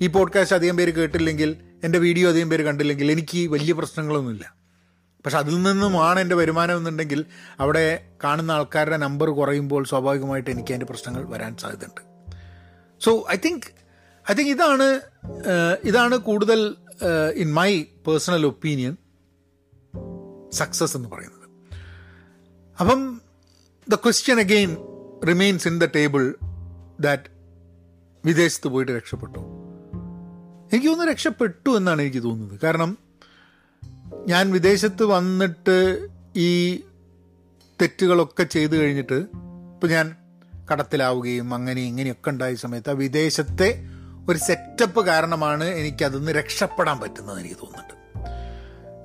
[0.00, 4.54] ഈ പോഡ്കാസ്റ്റ് അധികം പേര് കേട്ടില്ലെങ്കിൽ എന്റെ വീഡിയോ അധികം പേര് കണ്ടില്ലെങ്കിൽ എനിക്ക് വലിയ പ്രശ്നങ്ങളൊന്നുമില്ല.
[5.24, 7.24] പക്ഷെ അതിൽ നിന്നുമാണ് എന്റെ വരുമാനം എന്നുണ്ടെങ്കിൽ
[7.60, 12.00] അവിടെ കാണുന്ന ആൾക്കാരുടെ നമ്പർ കുറയുമ്പോൾ സ്വാഭാവികമായിട്ട് എനിക്ക് അതിന്റെ പ്രശ്നങ്ങൾ വരാൻ സാധ്യതയുണ്ട്.
[13.00, 13.66] So I think
[14.30, 15.00] I think ഇതാണ്
[15.84, 16.76] ഇതാണ് കൂടുതൽ
[17.34, 18.96] in my personal opinion
[20.52, 21.46] success എന്ന് പറയുന്നത്.
[22.80, 23.20] അപ്പം
[23.88, 24.76] the question again
[25.28, 26.34] remains in the table
[27.00, 27.24] that
[28.24, 29.57] വിദേശത്ത് പോയിട്ട് രക്ഷപ്പെട്ടു.
[30.72, 32.60] എനിക്ക് തോന്നുന്നു രക്ഷപ്പെട്ടു എന്നാണ് എനിക്ക് തോന്നുന്നത്.
[32.60, 32.98] കാരണം
[34.26, 36.76] ഞാൻ വിദേശത്ത് വന്നിട്ട് ഈ
[37.82, 39.14] തെറ്റുകളൊക്കെ ചെയ്തു കഴിഞ്ഞിട്ട്
[39.72, 40.16] ഇപ്പം ഞാൻ
[40.72, 43.84] കടത്തിലാവുകയും അങ്ങനെ ഇങ്ങനെയൊക്കെ ഉണ്ടായ സമയത്ത് ആ വിദേശത്തെ
[44.28, 47.94] ഒരു സെറ്റപ്പ് കാരണമാണ് എനിക്കതൊന്ന് രക്ഷപ്പെടാൻ പറ്റുന്നത് എനിക്ക് തോന്നുന്നുണ്ട്.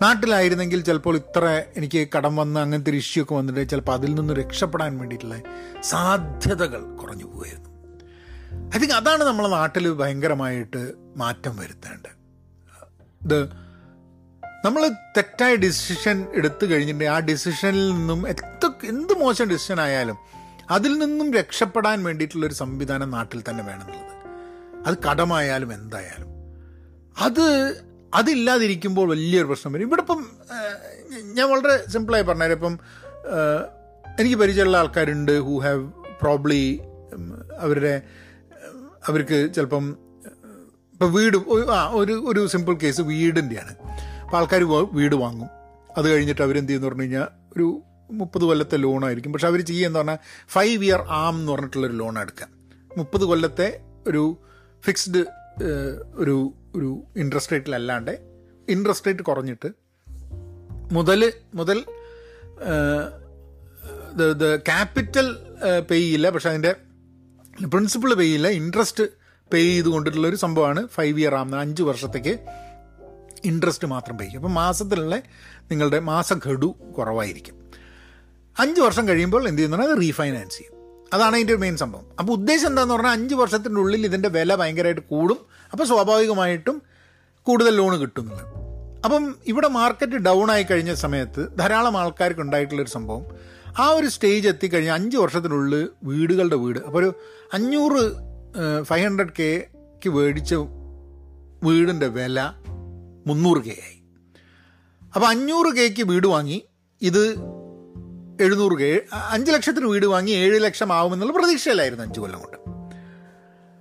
[0.04, 4.98] നാട്ടിലായിരുന്നെങ്കിൽ ചിലപ്പോൾ ഇത്ര എനിക്ക് കടം വന്ന് അങ്ങനത്തെ ഒരു ഇഷ്യൂ ഒക്കെ വന്നിട്ട് ചിലപ്പോൾ അതിൽ നിന്ന് രക്ഷപ്പെടാൻ
[4.98, 5.36] വേണ്ടിയിട്ടുള്ള
[5.82, 7.73] സാധ്യതകൾ കുറഞ്ഞു പോയിരുന്നു
[8.76, 12.16] ഐ തിങ്ക് അതാണ് നമ്മളെ നാട്ടിൽ ഭയങ്കരമായിട്ട് മാറ്റം വരുത്തേണ്ടത്.
[13.24, 13.40] ഇത്
[14.66, 20.18] നമ്മൾ തെറ്റായ ഡിസിഷൻ എടുത്തു കഴിഞ്ഞിട്ടുണ്ടെങ്കിൽ ആ ഡിസിഷനിൽ നിന്നും എത്ര എന്ത് മോശം ഡിസിഷൻ ആയാലും
[20.70, 24.14] അതിൽ നിന്നും രക്ഷപ്പെടാൻ വേണ്ടിയിട്ടുള്ളൊരു സംവിധാനം നാട്ടിൽ തന്നെ വേണമെന്നുള്ളത്
[24.88, 26.30] അത് കടമായാലും എന്തായാലും.
[27.18, 27.46] അത്
[28.14, 29.86] അതില്ലാതിരിക്കുമ്പോൾ വലിയൊരു പ്രശ്നം വരും.
[29.86, 30.28] ഇവിടെ ഇപ്പം
[31.34, 32.52] ഞാൻ വളരെ സിമ്പിളായി പറഞ്ഞുതരാം.
[32.52, 32.80] ഇപ്പം
[34.20, 36.82] എനിക്ക് പരിചയമുള്ള ആൾക്കാരുണ്ട് ഹൂ ഹാവ് പ്രോബ്ലി
[37.60, 38.02] അവരുടെ
[39.08, 39.98] അവർക്ക് ചിലപ്പം
[40.94, 41.38] ഇപ്പം വീട്
[41.72, 43.76] ആ ഒരു ഒരു സിമ്പിൾ കേസ് വീടിന്റെയാണ്
[44.24, 44.64] അപ്പോൾ ആൾക്കാർ
[44.94, 45.50] വീട് വാങ്ങും.
[45.98, 50.84] അത് കഴിഞ്ഞിട്ട് അവരെന്ത് ചെയ്യുന്നു പറഞ്ഞു കഴിഞ്ഞാൽ ഒരു മുപ്പത് കൊല്ലത്തെ ലോണായിരിക്കും പക്ഷെ അവർ ചെയ്യുകയെന്ന് പറഞ്ഞാൽ ഫൈവ്
[50.84, 52.48] ഇയർ ആം എന്ന് പറഞ്ഞിട്ടുള്ളൊരു ലോൺ എടുക്കുക
[52.98, 54.38] മുപ്പത് കൊല്ലത്തെ ഒരു
[54.86, 55.26] ഫിക്സ്ഡ്
[56.16, 58.12] ഒരു ഒരു ഇൻട്രസ്റ്റ് റേറ്റിലല്ലാണ്ട്
[58.70, 59.70] ഇൻട്രസ്റ്റ് റേറ്റ് കുറഞ്ഞിട്ട്
[60.94, 61.84] മുതൽ മുതൽ
[64.56, 65.36] ക്യാപിറ്റൽ
[65.82, 66.76] പേ ചെയ്യില്ല പക്ഷെ അതിന്റെ
[67.68, 69.04] പ്രിൻസിപ്പിൾ പേ ചെയ്യില്ല ഇൻട്രസ്റ്റ്
[69.54, 72.40] പേ ചെയ്ത് കൊണ്ടിട്ടുള്ള ഒരു സംഭവമാണ് ഫൈവ് ഇയർ ആകുന്ന അഞ്ച് വർഷത്തേക്ക്
[73.46, 74.40] ഇൻട്രസ്റ്റ് മാത്രം പേ ചെയ്യും.
[74.40, 75.22] അപ്പം മാസത്തിലുള്ള
[75.72, 77.64] നിങ്ങളുടെ മാസഘടു കുറവായിരിക്കും.
[78.60, 80.84] അഞ്ച് വർഷം കഴിയുമ്പോൾ എന്ത് ചെയ്യുന്നതാണ് അത് റീഫൈനാൻസ് ചെയ്യും.
[81.14, 82.06] അതാണ് അതിന്റെ ഒരു മെയിൻ സംഭവം.
[82.20, 85.38] അപ്പോൾ ഉദ്ദേശം എന്താണെന്ന് പറഞ്ഞാൽ അഞ്ച് വർഷത്തിന്റെ ഉള്ളിൽ ഇതിന്റെ വില ഭയങ്കരമായിട്ട് കൂടും.
[85.72, 86.82] അപ്പോൾ സ്വാഭാവികമായിട്ടും
[87.44, 88.44] കൂടുതൽ ലോൺ കിട്ടുന്നുണ്ട്.
[89.06, 93.26] അപ്പം ഇവിടെ മാർക്കറ്റ് ഡൗൺ ആയി കഴിഞ്ഞ സമയത്ത് ധാരാളം ആൾക്കാർക്ക് ഉണ്ടായിട്ടുള്ളൊരു സംഭവം.
[93.80, 96.80] ആ ഒരു സ്റ്റേജ് എത്തിക്കഴിഞ്ഞാൽ അഞ്ച് വർഷത്തിനുള്ളിൽ വീടുകളുടെ വീട്.
[96.80, 97.14] അപ്പോൾ ഒരു
[97.54, 98.12] അഞ്ഞൂറ്
[98.84, 100.54] ഫൈവ് ഹൺഡ്രഡ് കെക്ക് മേടിച്ച
[101.64, 102.42] വീടിന്റെ വില
[103.28, 103.98] മുന്നൂറ് കെ ആയി.
[105.16, 106.64] അപ്പോൾ അഞ്ഞൂറ് കെക്ക് വീട് വാങ്ങി
[107.02, 107.30] ഇത്
[108.42, 112.58] എഴുന്നൂറ് കെ അഞ്ച് ലക്ഷത്തിന് വീട് വാങ്ങി ഏഴ് ലക്ഷം ആവുമെന്നുള്ള പ്രതീക്ഷയിലായിരുന്നു അഞ്ച് കൊല്ലം കൊണ്ട്.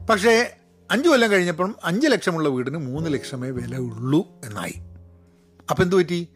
[0.06, 0.56] പക്ഷേ
[0.90, 4.74] അഞ്ച് കൊല്ലം കഴിഞ്ഞപ്പം അഞ്ച് ലക്ഷമുള്ള വീടിന് മൂന്ന് ലക്ഷമേ വില ഉള്ളൂ എന്നായി.
[5.70, 6.28] അപ്പം എന്തു പറ്റി?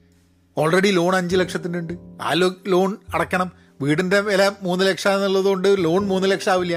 [0.58, 1.92] ഓൾറെഡി ലോൺ അഞ്ച് ലക്ഷത്തിന്റെ ഉണ്ട്
[2.22, 2.32] ആ
[2.66, 6.76] ലോൺ അടക്കണം വീടിന്റെ വില മൂന്ന് ലക്ഷം എന്നുള്ളതുകൊണ്ട് ലോൺ മൂന്ന് ലക്ഷം ആവില്ല.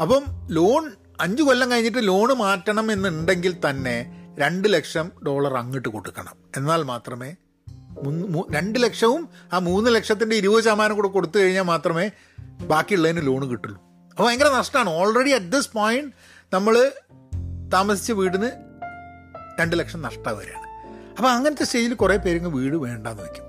[0.00, 0.90] അപ്പം ലോൺ
[1.20, 3.96] അഞ്ച് കൊല്ലം കഴിഞ്ഞിട്ട് ലോൺ മാറ്റണം എന്നുണ്ടെങ്കിൽ തന്നെ
[4.38, 6.36] രണ്ട് ലക്ഷം ഡോളർ അങ്ങോട്ട് കൊടുക്കണം.
[6.56, 7.34] എന്നാൽ മാത്രമേ
[8.54, 12.10] രണ്ട് ലക്ഷവും ആ മൂന്ന് ലക്ഷത്തിന്റെ ഇരുപത് ശതമാനം കൂടെ കൊടുത്തു കഴിഞ്ഞാൽ മാത്രമേ
[12.66, 13.80] ബാക്കിയുള്ളതിന് ലോൺ കിട്ടുള്ളൂ.
[14.10, 16.12] അപ്പോൾ ഭയങ്കര നഷ്ടമാണ് ഓൾറെഡി അറ്റ് ദിസ് പോയിന്റ്
[16.54, 16.92] നമ്മൾ
[17.72, 18.50] താമസിച്ച വീടിന്
[19.60, 20.63] രണ്ട് ലക്ഷം നഷ്ടം വരികയാണ്.
[21.16, 23.44] അപ്പോൾ അങ്ങനത്തെ സ്റ്റേജിൽ കുറേ പേരിങ്ങ് വീട് വേണ്ടാന്ന് വയ്ക്കും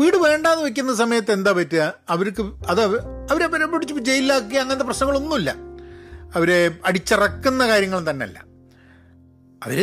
[0.00, 1.82] വീട് വേണ്ടാന്ന് വെക്കുന്ന സമയത്ത് എന്താ പറ്റുക?
[2.10, 2.80] അവർക്ക് അത്
[3.32, 5.50] അവരെ പിടിച്ച് ജയിലിലാക്കി അങ്ങനത്തെ പ്രശ്നങ്ങളൊന്നുമില്ല.
[6.36, 8.38] അവരെ അടിച്ചിറക്കുന്ന കാര്യങ്ങളും തന്നെയല്ല.
[9.64, 9.80] അവർ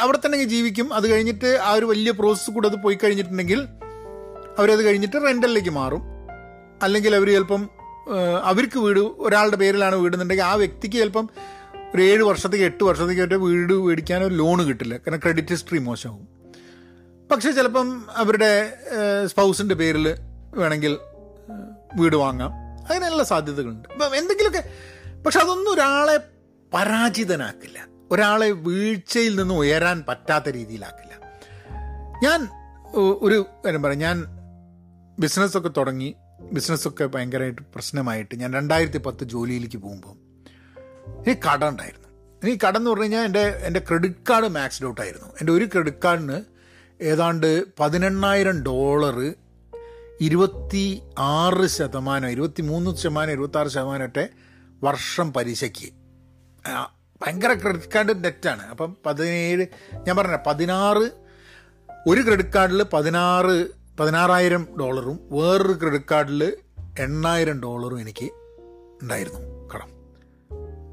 [0.00, 0.94] അവിടെ തന്നെ ജീവിക്കും.
[0.94, 3.60] അത് കഴിഞ്ഞിട്ട് ആ ഒരു വലിയ പ്രോസസ്സ് കൂടെ അത് പോയി കഴിഞ്ഞിട്ടുണ്ടെങ്കിൽ
[4.58, 6.02] അവരത് കഴിഞ്ഞിട്ട് റെന്റലിലേക്ക് മാറും.
[6.82, 7.62] അല്ലെങ്കിൽ അവർ ചിലപ്പം
[8.50, 11.26] അവർക്ക് വീട് ഒരാളുടെ പേരിലാണ് വീടുന്നുണ്ടെങ്കിൽ ആ വ്യക്തിക്ക് ചിലപ്പം
[11.94, 14.96] ഒരു ഏഴ് വർഷത്തേക്ക് എട്ട് വർഷത്തേക്ക് അവരുടെ വീട് മേടിക്കാൻ ഒരു ലോൺ കിട്ടില്ല.
[14.96, 16.28] കാരണം ക്രെഡിറ്റ് ഹിസ്റ്ററി മോശമാകും
[17.30, 18.76] പക്ഷേ ചിലപ്പം അവരുടെ
[19.26, 20.14] സ്പൗസിന്റെ പേരിൽ
[20.54, 20.98] വേണമെങ്കിൽ
[21.94, 22.52] വീട് വാങ്ങാം.
[22.92, 23.88] അങ്ങനെയുള്ള സാധ്യതകളുണ്ട്.
[23.88, 24.70] അപ്പം എന്തെങ്കിലുമൊക്കെ
[25.22, 26.16] പക്ഷെ അതൊന്നും ഒരാളെ
[26.74, 27.86] പരാജിതനാക്കില്ല.
[28.10, 31.14] ഒരാളെ വീഴ്ചയിൽ നിന്ന് ഉയരാൻ പറ്റാത്ത രീതിയിലാക്കില്ല.
[32.22, 32.48] ഞാൻ
[33.22, 33.98] ഒരു കാര്യം പറയാം.
[33.98, 34.24] ഞാൻ
[35.18, 36.14] ബിസിനസ്സൊക്കെ തുടങ്ങി.
[36.52, 39.76] ബിസിനസ്സൊക്കെ ഭയങ്കരമായിട്ട് പ്രശ്നമായിട്ട് ഞാൻ രണ്ടായിരത്തി പത്ത് ജോലിയിലേക്ക്
[41.18, 42.08] എനിക്ക് കട ഉണ്ടായിരുന്നു.
[42.42, 45.28] എനിക്ക് കട എന്ന് പറഞ്ഞു കഴിഞ്ഞാൽ എന്റെ എന്റെ ക്രെഡിറ്റ് കാർഡ് മാക്സ്ഡ് ഔട്ട് ആയിരുന്നു.
[45.40, 46.38] എന്റെ ഒരു ക്രെഡിറ്റ് കാർഡിന്
[47.02, 49.34] ഏതാണ്ട് പതിനെണ്ണായിരം ഡോളർ
[50.20, 54.28] ഇരുപത്തി ആറ് ശതമാനം ഇരുപത്തി മൂന്ന് ശതമാനം ഇരുപത്താറ് ശതമാനമൊക്കെ
[54.84, 55.88] വർഷം പലിശയ്ക്ക്.
[57.22, 59.66] ഭയങ്കര ക്രെഡിറ്റ് കാർഡ് നെറ്റാണ് അപ്പം പതിനേഴ്
[60.06, 61.10] ഞാൻ പറഞ്ഞ പതിനാറ്
[62.06, 63.68] ഒരു ക്രെഡിറ്റ് കാർഡിൽ പതിനാറ്
[64.00, 66.56] പതിനാറായിരം ഡോളറും വേറൊരു ക്രെഡിറ്റ് കാർഡിൽ
[66.98, 68.28] എണ്ണായിരം ഡോളറും എനിക്ക്
[69.02, 69.49] ഉണ്ടായിരുന്നു.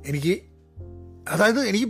[0.07, 0.33] എനിക്ക്
[1.29, 1.87] അതായത് എനിക്ക്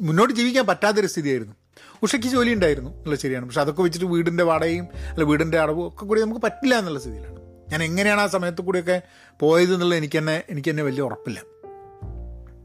[0.00, 1.54] മുന്നോട്ട് ജീവിക്കാൻ പറ്റാത്തൊരു സ്ഥിതിയായിരുന്നു.
[2.02, 3.46] ഉഷയ്ക്ക് ജോലി ഉണ്ടായിരുന്നു എന്നുള്ള ശരിയാണ്.
[3.46, 7.40] പക്ഷെ അതൊക്കെ വെച്ചിട്ട് വീടിന്റെ വാടകയും അല്ല വീടിന്റെ അടവും ഒക്കെ കൂടി നമുക്ക് പറ്റില്ല എന്നുള്ള സ്ഥിതിയിലാണ്.
[7.70, 9.02] ഞാൻ എങ്ങനെയാണ് ആ സമയത്ത് കൂടിയൊക്കെ
[9.40, 11.38] പോയത് എന്നുള്ളത് എനിക്ക് തന്നെ എനിക്ക് തന്നെ വലിയ ഉറപ്പില്ല.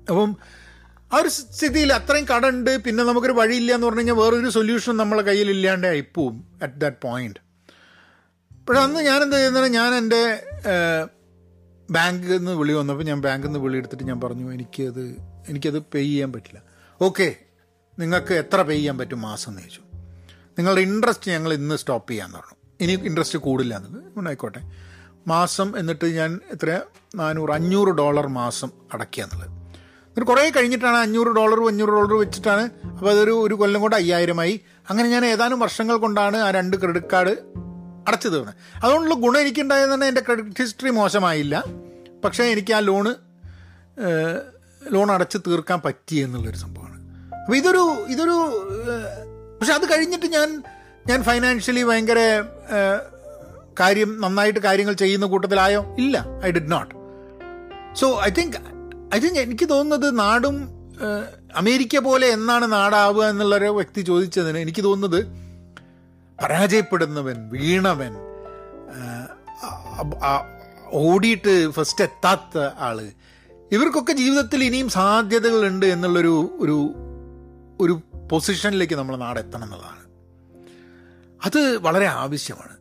[0.09, 0.35] അപ്പം
[1.13, 5.49] ആ ഒരു സ്ഥിതിയിൽ അത്രയും കടമുണ്ട് പിന്നെ നമുക്കൊരു വഴിയില്ല എന്ന് പറഞ്ഞു കഴിഞ്ഞാൽ വേറൊരു സൊല്യൂഷൻ നമ്മളെ കയ്യിൽ
[5.49, 7.39] ഇല്ലാണ്ട് ആയിപ്പോവും അറ്റ് ദാറ്റ് പോയിന്റ്
[8.69, 10.21] പക്ഷെ അന്ന് ഞാൻ എന്താ ചെയ്യുന്നത് ഞാൻ എന്റെ
[11.91, 15.15] ബാങ്കിൽ നിന്ന് വിളി വന്നപ്പോൾ ഞാൻ ബാങ്കിൽ നിന്ന് വിളി എടുത്തിട്ട് ഞാൻ പറഞ്ഞു എനിക്കത്
[15.49, 16.61] എനിക്കത് പേ ചെയ്യാൻ പറ്റില്ല.
[17.01, 17.35] ഓക്കെ
[17.99, 19.81] നിങ്ങൾക്ക് എത്ര പേ ചെയ്യാൻ പറ്റും മാസം എന്ന് ചോദിച്ചു.
[20.59, 22.57] നിങ്ങളുടെ ഇൻട്രസ്റ്റ് ഞങ്ങൾ ഇന്ന് സ്റ്റോപ്പ് ചെയ്യാമെന്ന് പറഞ്ഞു.
[22.81, 24.27] ഇനി ഇൻട്രസ്റ്റ് കൂടില്ല എന്നത്.
[24.27, 24.71] ആയിക്കോട്ടെ.
[25.27, 26.81] മാസം എന്നിട്ട് ഞാൻ എത്ര
[27.15, 29.49] നാനൂറ് അഞ്ഞൂറ് ഡോളർ മാസം അടയ്ക്കുക എന്നുള്ളത്.
[29.49, 35.09] എന്നിട്ട് കുറേ കഴിഞ്ഞിട്ടാണ് അഞ്ഞൂറ് ഡോളറും അഞ്ഞൂറ് ഡോളർ വെച്ചിട്ടാണ് അപ്പോൾ അതൊരു ഒരു കൊല്ലം കൊണ്ട് അയ്യായിരമായി അങ്ങനെ
[35.09, 37.35] ഞാൻ ഏതാനും വർഷങ്ങൾ കൊണ്ടാണ് ആ രണ്ട് ക്രെഡിറ്റ് കാർഡ്
[38.07, 41.63] അടച്ചു തീർന്നത് അതുകൊണ്ടുള്ള ഗുണം എനിക്കുണ്ടായത് തന്നെ എന്റെ ക്രെഡിറ്റ് ഹിസ്റ്ററി മോശമായില്ല.
[42.23, 43.15] പക്ഷേ എനിക്ക് ആ ലോണ്
[44.93, 46.97] ലോൺ അടച്ചു തീർക്കാൻ പറ്റി എന്നുള്ളൊരു സംഭവമാണ്.
[47.41, 48.35] അപ്പോൾ ഇതൊരു ഇതൊരു
[49.59, 50.63] പക്ഷെ അത് കഴിഞ്ഞിട്ട് ഞാൻ
[51.07, 52.19] ഞാൻ ഫൈനാൻഷ്യലി ഭയങ്കര
[53.79, 55.95] കാര്യം നന്നായിട്ട് കാര്യങ്ങൾ ചെയ്യുന്ന കൂട്ടത്തിലായോ?
[55.97, 56.95] ഇല്ല I did not
[57.99, 58.57] so I think
[59.15, 60.69] I think എനിക്ക് തോന്നുന്നത് നാടും
[61.55, 65.40] അമേരിക്ക പോലെ എന്നാണ് നാടാവുക എന്നുള്ളൊരു വ്യക്തി ചോദിച്ചതിന് എനിക്ക് തോന്നുന്നത്
[66.41, 68.13] പരാജയപ്പെടുന്നവൻ വീണവൻ
[70.91, 72.97] ഓടിയിട്ട് ഫസ്റ്റ് എത്താത്ത ആൾ.
[73.71, 76.77] ഇവർക്കൊക്കെ ജീവിതത്തിൽ ഇനിയും സാധ്യതകളുണ്ട് എന്നുള്ളൊരു ഒരു
[77.81, 77.93] ഒരു
[78.31, 80.03] പൊസിഷനിലേക്ക് നമ്മൾ നാടെത്തണം എന്നുള്ളതാണ്.
[81.45, 82.75] അത് വളരെ ആവശ്യമാണ്.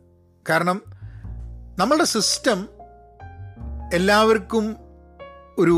[0.49, 0.81] കാരണം
[1.79, 2.59] നമ്മളുടെ സിസ്റ്റം
[3.93, 4.65] എല്ലാവർക്കും
[5.57, 5.77] ഒരു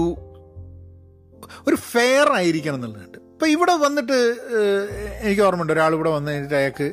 [1.68, 3.18] ഒരു ഫെയർ ആയിരിക്കണം എന്നുള്ളതുണ്ട്.
[3.18, 4.18] ഇപ്പം ഇവിടെ വന്നിട്ട്
[5.22, 5.74] എനിക്ക് ഓർമ്മയുണ്ട്.
[5.74, 6.88] ഒരാൾ ഇവിടെ വന്നിട്ട് അയാൾക്ക്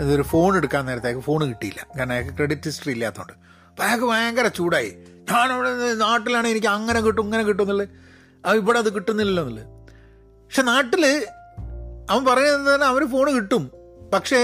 [0.00, 1.86] ഇതൊരു ഫോൺ എടുക്കാൻ നേരത്തേക്ക് ഫോൺ കിട്ടിയില്ല.
[1.98, 3.32] കാരണം അയാൾക്ക് ക്രെഡിറ്റ് ഹിസ്റ്ററി ഇല്ലാത്തതുകൊണ്ട്
[3.68, 4.90] അപ്പം അയാൾക്ക് ഭയങ്കര ചൂടായി.
[5.30, 7.88] ഞാനവിടെ നാട്ടിലാണ് എനിക്ക് അങ്ങനെ കിട്ടും ഇങ്ങനെ കിട്ടും എന്നുള്ളത്.
[8.46, 9.66] അവ ഇവിടെ അത് കിട്ടുന്നില്ലല്ലോ എന്നുള്ളത്.
[10.46, 11.04] പക്ഷെ നാട്ടിൽ
[12.10, 13.70] അവൻ പറയുന്നത് തന്നെ അവന് ഫോൺ കിട്ടും.
[14.14, 14.40] പക്ഷേ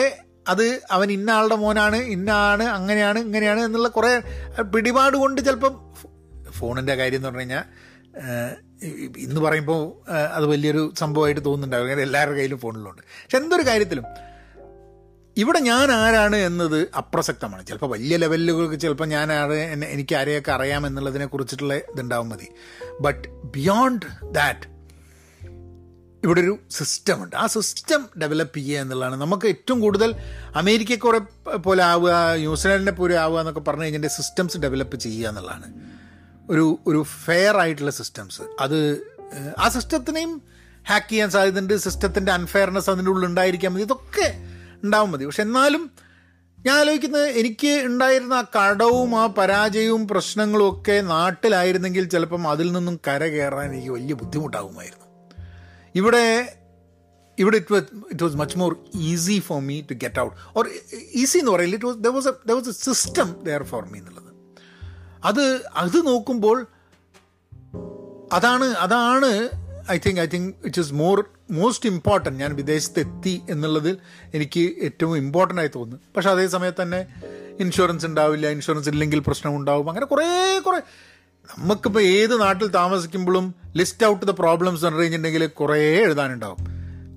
[0.49, 4.11] അത് അവൻ ഇന്ന ആളുടെ മോനാണ് ഇന്ന ആണ് അങ്ങനെയാണ് ഇങ്ങനെയാണ് എന്നുള്ള കുറേ
[4.75, 5.75] പിടിപാട് കൊണ്ട് ചിലപ്പം
[6.51, 7.65] ഫോണിന്റെ കാര്യം എന്ന് പറഞ്ഞു കഴിഞ്ഞാൽ
[9.17, 9.83] ഇന്ന് പറയുമ്പോൾ
[10.35, 11.85] അത് വലിയൊരു സംഭവമായിട്ട് തോന്നുന്നുണ്ടാവും.
[11.85, 14.05] അങ്ങനെ എല്ലാവരുടെ കയ്യിലും ഫോണിലുണ്ട് പക്ഷെ എന്തൊരു കാര്യത്തിലും
[15.37, 17.67] ഇവിടെ ഞാൻ ആരാണ് എന്നത് അപ്രസക്തമാണ്.
[17.67, 22.49] ചിലപ്പോൾ വലിയ ലെവലുകൾക്ക് ചിലപ്പോൾ ഞാൻ ആരെ എനിക്ക് ആരെയൊക്കെ അറിയാം എന്നുള്ളതിനെ കുറിച്ചിട്ടുള്ള ഇതുണ്ടാവും മതി.
[23.01, 24.73] ബട്ട് ബിയോണ്ട് ദാറ്റ്
[26.25, 27.37] ഇവിടെ ഒരു സിസ്റ്റം ഉണ്ട്.
[27.37, 29.17] ആ സിസ്റ്റം ഡെവലപ്പ് ചെയ്യുക എന്നുള്ളതാണ്.
[29.21, 30.15] നമുക്ക് ഏറ്റവും കൂടുതൽ
[30.57, 35.73] അമേരിക്കക്കുറെ പോലെ ആവുക ന്യൂസിലാൻഡിനെ പോലെ ആവുക എന്നൊക്കെ പറഞ്ഞു കഴിഞ്ഞാൽ സിസ്റ്റംസ് ഡെവലപ്പ് ചെയ്യുക എന്നുള്ളതാണ്.
[36.51, 38.79] ഒരു ഒരു ഫെയർ ആയിട്ടുള്ള സിസ്റ്റംസ് അത്
[39.59, 40.43] ആ സിസ്റ്റത്തിനെയും
[40.89, 41.77] ഹാക്ക് ചെയ്യാൻ സാധ്യതയുണ്ട്.
[41.77, 43.83] സിസ്റ്റത്തിന്റെ അൺഫെയർനെസ് അതിന്റെ ഉള്ളിൽ ഉണ്ടായിരിക്കാൻ മതി.
[43.83, 44.52] ഇതൊക്കെ
[44.85, 45.25] ഉണ്ടാവും മതി.
[45.25, 45.91] പക്ഷെ എന്നാലും
[46.67, 53.27] ഞാൻ ആലോചിക്കുന്നത് എനിക്ക് ഉണ്ടായിരുന്ന ആ കടവും ആ പരാജയവും പ്രശ്നങ്ങളും ഒക്കെ നാട്ടിലായിരുന്നെങ്കിൽ ചിലപ്പം അതിൽ നിന്നും കര
[53.27, 55.07] കയറാൻ എനിക്ക് വലിയ ബുദ്ധിമുട്ടാകുമായിരുന്നു.
[55.95, 56.57] ഇവിടെ
[57.39, 60.69] ഇവിടെ it was it was much more easy for me to get out or
[61.13, 61.75] easy എന്ന് പറയില്ല.
[61.75, 64.31] It was the was the was a system there for me എന്നുള്ളത്.
[65.25, 66.67] അത് അത് നോക്കുമ്പോൾ
[68.33, 69.49] അതാണ് അതാണ്
[69.91, 73.99] I think I think it is more most important ഞാൻ വിദേശത്ത് എത്തി എന്നുള്ളതിൽ
[74.35, 76.13] എനിക്ക് ഏറ്റവും ഇമ്പോർട്ടന്റ് ആയി തോന്നുന്നു.
[76.17, 77.07] പക്ഷെ അതേ സമയത്ത് തന്നെ
[77.61, 80.79] ഇൻഷുറൻസ് ഉണ്ടാവില്ല ഇൻഷുറൻസ് ഇല്ലെങ്കിൽ പ്രശ്നം ഉണ്ടാവും അങ്ങനെ കുറേ കുറേ.
[81.59, 86.57] നമുക്കിപ്പോൾ ഏത് നാട്ടിൽ താമസിക്കുമ്പോഴും ലിസ്റ്റ് ഔട്ട് ദ പ്രോബ്ലംസ് എന്ന് പറഞ്ഞു കഴിഞ്ഞിട്ടുണ്ടെങ്കിൽ കുറേ എഴുതാനുണ്ടാവും.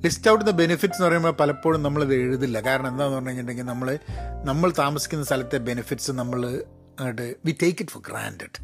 [0.04, 2.60] ലിസ്റ്റ് ഔട്ട് ദ ബെനിഫിറ്റ്സ് എന്ന് പറയുമ്പോൾ പലപ്പോഴും നമ്മൾ നമ്മളിത് എഴുതില്ല.
[2.60, 4.00] കാരണം എന്താണെന്ന് പറഞ്ഞു കഴിഞ്ഞിട്ടുണ്ടെങ്കിൽ നമ്മൾ
[4.44, 6.64] നമ്മൾ താമസിക്കുന്ന സ്ഥലത്തെ ബെനിഫിറ്റ്സ് നമ്മൾ
[7.00, 8.58] അങ്ങോട്ട് we take it for granted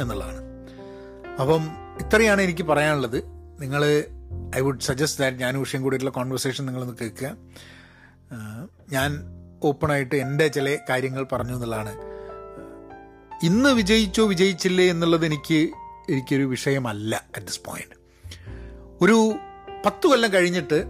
[0.00, 0.42] എന്നുള്ളതാണ്.
[1.40, 1.62] അപ്പം
[2.00, 3.24] ഇത്രയാണ് എനിക്ക് പറയാനുള്ളത്.
[3.60, 4.04] നിങ്ങൾ
[4.56, 7.36] ഐ വുഡ് സജസ്റ്റ് ദാറ്റ് ഞാൻ ഉഷയും കൂടിയിട്ടുള്ള കോൺവെർസേഷൻ നിങ്ങളൊന്ന് കേൾക്കുക.
[8.92, 9.10] ഞാൻ
[9.62, 11.92] ഓപ്പണായിട്ട് എന്റെ ചില കാര്യങ്ങൾ പറഞ്ഞു എന്നുള്ളതാണ്.
[13.42, 15.68] ഇന്ന് വിജയിച്ചോ വിജയിച്ചില്ലേ എന്നുള്ളത് എനിക്ക്
[16.10, 17.96] എനിക്കൊരു വിഷയമല്ല അറ്റ് ദിസ് പോയിന്റ്
[19.00, 19.34] ഒരു
[19.86, 20.84] പത്ത് കൊല്ലം കഴിഞ്ഞിട്ട്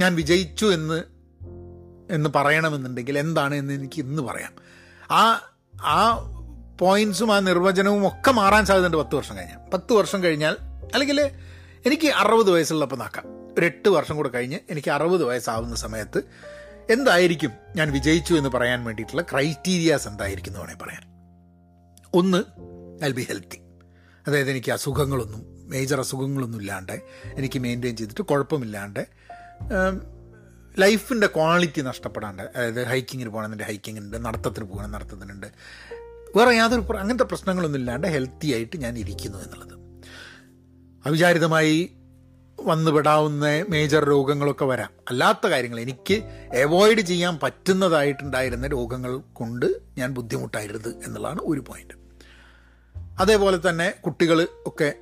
[0.00, 1.02] ഞാൻ വിജയിച്ചു എന്ന്
[2.10, 4.52] എന്ന് പറയണമെന്നുണ്ടെങ്കിൽ എന്താണ് എന്ന് എനിക്ക് ഇന്ന് പറയാം.
[5.10, 5.22] ആ
[5.82, 6.18] ആ
[6.80, 9.70] പോയിന്റ്സും ആ നിർവചനവും ഒക്കെ മാറാൻ സാധ്യതയുണ്ട് പത്ത് വർഷം കഴിഞ്ഞാൽ.
[9.70, 10.56] പത്ത് വർഷം കഴിഞ്ഞാൽ
[10.94, 11.30] അല്ലെങ്കിൽ
[11.86, 13.24] എനിക്ക് അറുപത് വയസ്സുള്ളപ്പോൾ നാക്കാം.
[13.58, 16.22] ഒരു എട്ട് വർഷം കൂടെ കഴിഞ്ഞ് എനിക്ക് അറുപത് വയസ്സാവുന്ന സമയത്ത്
[16.90, 21.02] എന്തായിരിക്കും ഞാൻ വിജയിച്ചു എന്ന് പറയാൻ വേണ്ടിയിട്ടുള്ള ക്രൈറ്റീരിയാസ് എന്തായിരിക്കും എന്ന് വേണമെങ്കിൽ പറയാൻ.
[22.14, 22.44] ഒന്ന്
[23.04, 23.58] ഐ ബി ഹെൽത്തി
[24.26, 27.02] അതായത് എനിക്ക് അസുഖങ്ങളൊന്നും മേജർ അസുഖങ്ങളൊന്നും ഇല്ലാണ്ട്
[27.34, 29.06] എനിക്ക് മെയിന്റെയിൻ ചെയ്തിട്ട് കുഴപ്പമില്ലാണ്ട്
[30.78, 35.46] ലൈഫിന്റെ ക്വാളിറ്റി നഷ്ടപ്പെടാണ്ട് അതായത് ഹൈക്കിങ്ങിന് പോകണമെന്നുണ്ട് ഹൈക്കിങ്ങിനുണ്ട് നടത്തത്തിന് പോകണം നടത്തത്തിനുണ്ട്.
[36.36, 39.79] വേറെ യാതൊരു അങ്ങനത്തെ പ്രശ്നങ്ങളൊന്നും ഇല്ലാണ്ട് ഹെൽത്തി ആയിട്ട് ഞാൻ ഇരിക്കുന്നു എന്നുള്ളത്.
[41.06, 41.92] അവിചാരിതമായി
[42.60, 44.90] വന്നുപെടാവുന്ന മേജർ രോഗങ്ങളൊക്കെ വരാം.
[45.08, 46.14] അല്ലാത്ത കാര്യങ്ങൾ എനിക്ക്
[46.58, 49.66] അവോയ്ഡ് ചെയ്യാൻ പറ്റുന്നതായിട്ടുണ്ടായിരുന്ന രോഗങ്ങൾ കൊണ്ട്
[49.98, 51.94] ഞാൻ ബുദ്ധിമുട്ടായിരുന്നത് എന്നുള്ളതാണ് ഒരു പോയിന്റ്
[53.20, 54.92] അതേപോലെ തന്നെ കുട്ടികൾ ഒക്കെ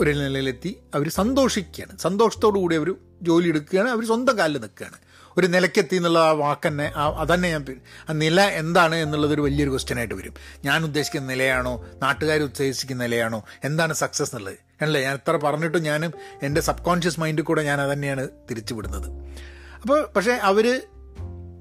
[0.00, 1.98] ഒരു നിലയിലെത്തി അവർ സന്തോഷിക്കുകയാണ്.
[1.98, 4.96] സന്തോഷത്തോടു കൂടി അവർ ജോലി എടുക്കുകയാണ് അവർ സ്വന്തം കാലിൽ നിൽക്കുകയാണ്.
[5.36, 7.64] ഒരു നിലയ്ക്കെത്തി എന്നുള്ള ആ വാക്കന്നെ ആ അതന്നെ ഞാൻ
[8.10, 10.34] ആ നില എന്താണ് എന്നുള്ളതൊരു വലിയൊരു ക്വസ്റ്റ്യൻ ആയിട്ട് വരും.
[10.64, 11.84] ഞാൻ ഉദ്ദേശിക്കുന്ന നിലയാണോ?
[12.02, 13.44] നാട്ടുകാർ ഉദ്ദേശിക്കുന്ന നിലയാണോ?
[13.64, 14.67] എന്താണ് സക്സസ് എന്നുള്ളത്?
[14.80, 15.02] അല്ലേ?
[15.02, 16.12] ഞാൻ എത്ര പറഞ്ഞിട്ടും ഞാനും
[16.42, 19.34] എന്റെ സബ് കോൺഷ്യസ് മൈൻഡിൽ കൂടെ ഞാൻ അതന്നെയാണ് തിരിച്ചു വിടുന്നത്
[19.80, 20.82] അപ്പോൾ പക്ഷേ അവർ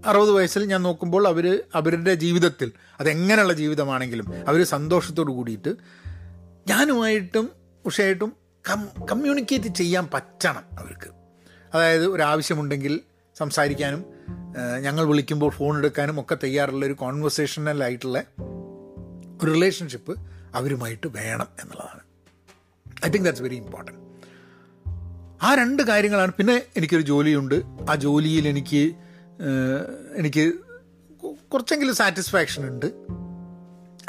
[0.06, 5.76] അറുപത് വയസ്സിൽ ഞാൻ നോക്കുമ്പോൾ അവർ അവരുടെ ജീവിതത്തിൽ അതെങ്ങനെയുള്ള ജീവിതമാണെങ്കിലും അവർ സന്തോഷത്തോട് കൂടിയിട്ട്
[6.68, 7.50] ഞാനുമായിട്ടും
[7.86, 8.34] ഉഷയായിട്ടും
[8.70, 11.10] കം കമ്മ്യൂണിക്കേറ്റ് ചെയ്യാൻ പറ്റണം അവർക്ക്.
[11.74, 13.00] അതായത് ഒരാവശ്യമുണ്ടെങ്കിൽ
[13.38, 14.06] സംസാരിക്കാനും
[14.82, 18.24] ഞങ്ങൾ വിളിക്കുമ്പോൾ ഫോൺ എടുക്കാനും ഒക്കെ തയ്യാറുള്ള ഒരു കോൺവെർസേഷനലായിട്ടുള്ള
[19.44, 20.20] ഒരു റിലേഷൻഷിപ്പ്
[20.56, 22.07] അവരുമായിട്ട് വേണം എന്നുള്ളതാണ്.
[23.06, 23.98] I think that's very important
[25.42, 26.32] ആ രണ്ട് കാര്യങ്ങളാണ്.
[26.34, 27.56] പിന്നെ എനിക്കൊരു ജോലിയുണ്ട്.
[27.90, 28.84] ആ ജോലിയിൽ എനിക്ക്
[30.16, 30.54] എനിക്ക്
[31.54, 32.86] കുറച്ചെങ്കിലും സാറ്റിസ്ഫാക്ഷൻ ഉണ്ട്.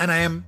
[0.01, 0.45] And I'm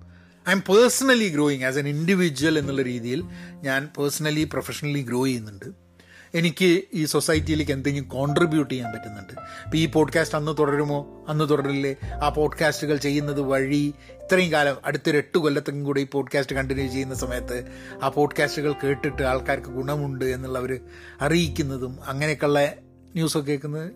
[0.53, 5.90] I'm personally growing as an individual എന്നുള്ള രീതിയിൽ ഞാൻ പേഴ്സണലി പ്രൊഫഷണലി ഗ്രോ ചെയ്യുന്നുണ്ട്.
[6.35, 9.33] എനിക്ക് ഈ സൊസൈറ്റിയിലേക്ക് എന്തെങ്കിലും കോൺട്രിബ്യൂട്ട് ചെയ്യാൻ പറ്റുന്നുണ്ട്.
[9.33, 11.25] ഇപ്പോൾ ഈ പോഡ്കാസ്റ്റ് അന്ന് തുടരുമോ?
[11.29, 11.97] അന്ന് തുടരില്ലേ?
[12.23, 17.65] ആ പോഡ്കാസ്റ്റുകൾ ചെയ്യുന്നത് വഴി ഇത്രയും കാലം അടുത്തൊരു എട്ട് കൊല്ലത്തേക്കും കൂടെ ഈ പോഡ്കാസ്റ്റ് കണ്ടിന്യൂ ചെയ്യുന്ന സമയത്ത്
[18.03, 20.81] ആ പോഡ്കാസ്റ്റുകൾ കേട്ടിട്ട് ആൾക്കാർക്ക് ഗുണമുണ്ട് എന്നുള്ളവർ
[21.21, 22.73] അറിയിക്കുന്നതും അങ്ങനെയൊക്കെയുള്ള
[23.15, 23.93] ന്യൂസൊക്കെ കേൾക്കുന്നത്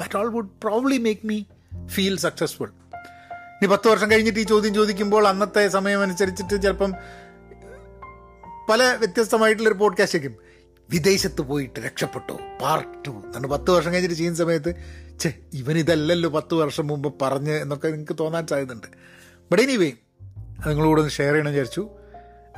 [0.00, 1.44] that all would probably make me
[1.86, 2.68] feel successful
[3.62, 6.94] ഇനി പത്ത് വർഷം കഴിഞ്ഞിട്ട് ഈ ചോദ്യം ചോദിക്കുമ്പോൾ അന്നത്തെ സമയം അനുസരിച്ചിട്ട് ചിലപ്പം
[8.70, 10.47] പല വ്യത്യസ്തമായിട്ടുള്ളൊരു പോഡ്കാസ്റ്റ് ആയിരിക്കും
[10.90, 12.32] വിദേശത്ത് പോയിട്ട് രക്ഷപ്പെട്ടു.
[12.62, 13.10] Part two.
[13.10, 14.74] എന്നിട്ട് പത്ത് വർഷം കഴിഞ്ഞിട്ട് ചെയ്യുന്ന സമയത്ത്
[15.20, 18.86] ഛേ ഇവനിതല്ലല്ലോ പത്ത് വർഷം മുമ്പ് പറഞ്ഞ് എന്നൊക്കെ നിങ്ങൾക്ക് തോന്നാൻ സാധ്യതയുണ്ട്.
[19.50, 19.92] ബട്ട് എനിവേ
[20.60, 21.88] അത് നിങ്ങളോട് ഒന്ന് ഷെയർ ചെയ്യണം വിചാരിച്ചു.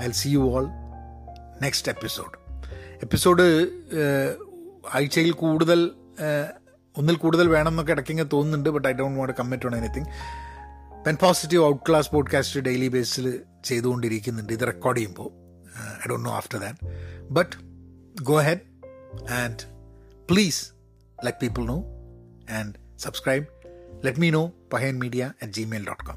[0.01, 0.67] I see you all
[1.63, 2.41] next episode
[3.03, 3.43] episode
[4.95, 5.91] ആഴ്ചയിൽ കൂടുതൽ
[6.97, 10.07] ഒന്നിൽ കൂടുതൽ വേണം എന്നൊക്കെ ഇടയ്ക്കിങ്ങനെ തോന്നുന്നുണ്ട് but I don't want commit on anything
[11.07, 14.53] pen positive out class podcast daily ബേസിൽ ചെയ്തുകൊണ്ടിരിക്കുന്നുണ്ട്.
[14.53, 15.29] ഇത് റെക്കോർഡ് ചെയ്യുമ്പോൾ
[15.79, 16.79] I don't know after that
[17.31, 17.70] but
[18.23, 18.63] go ahead
[19.29, 19.65] and
[20.27, 20.73] please
[21.23, 21.87] let people know
[22.49, 23.47] and subscribe.
[24.03, 26.17] Let me know, pahenmedia at gmail.com.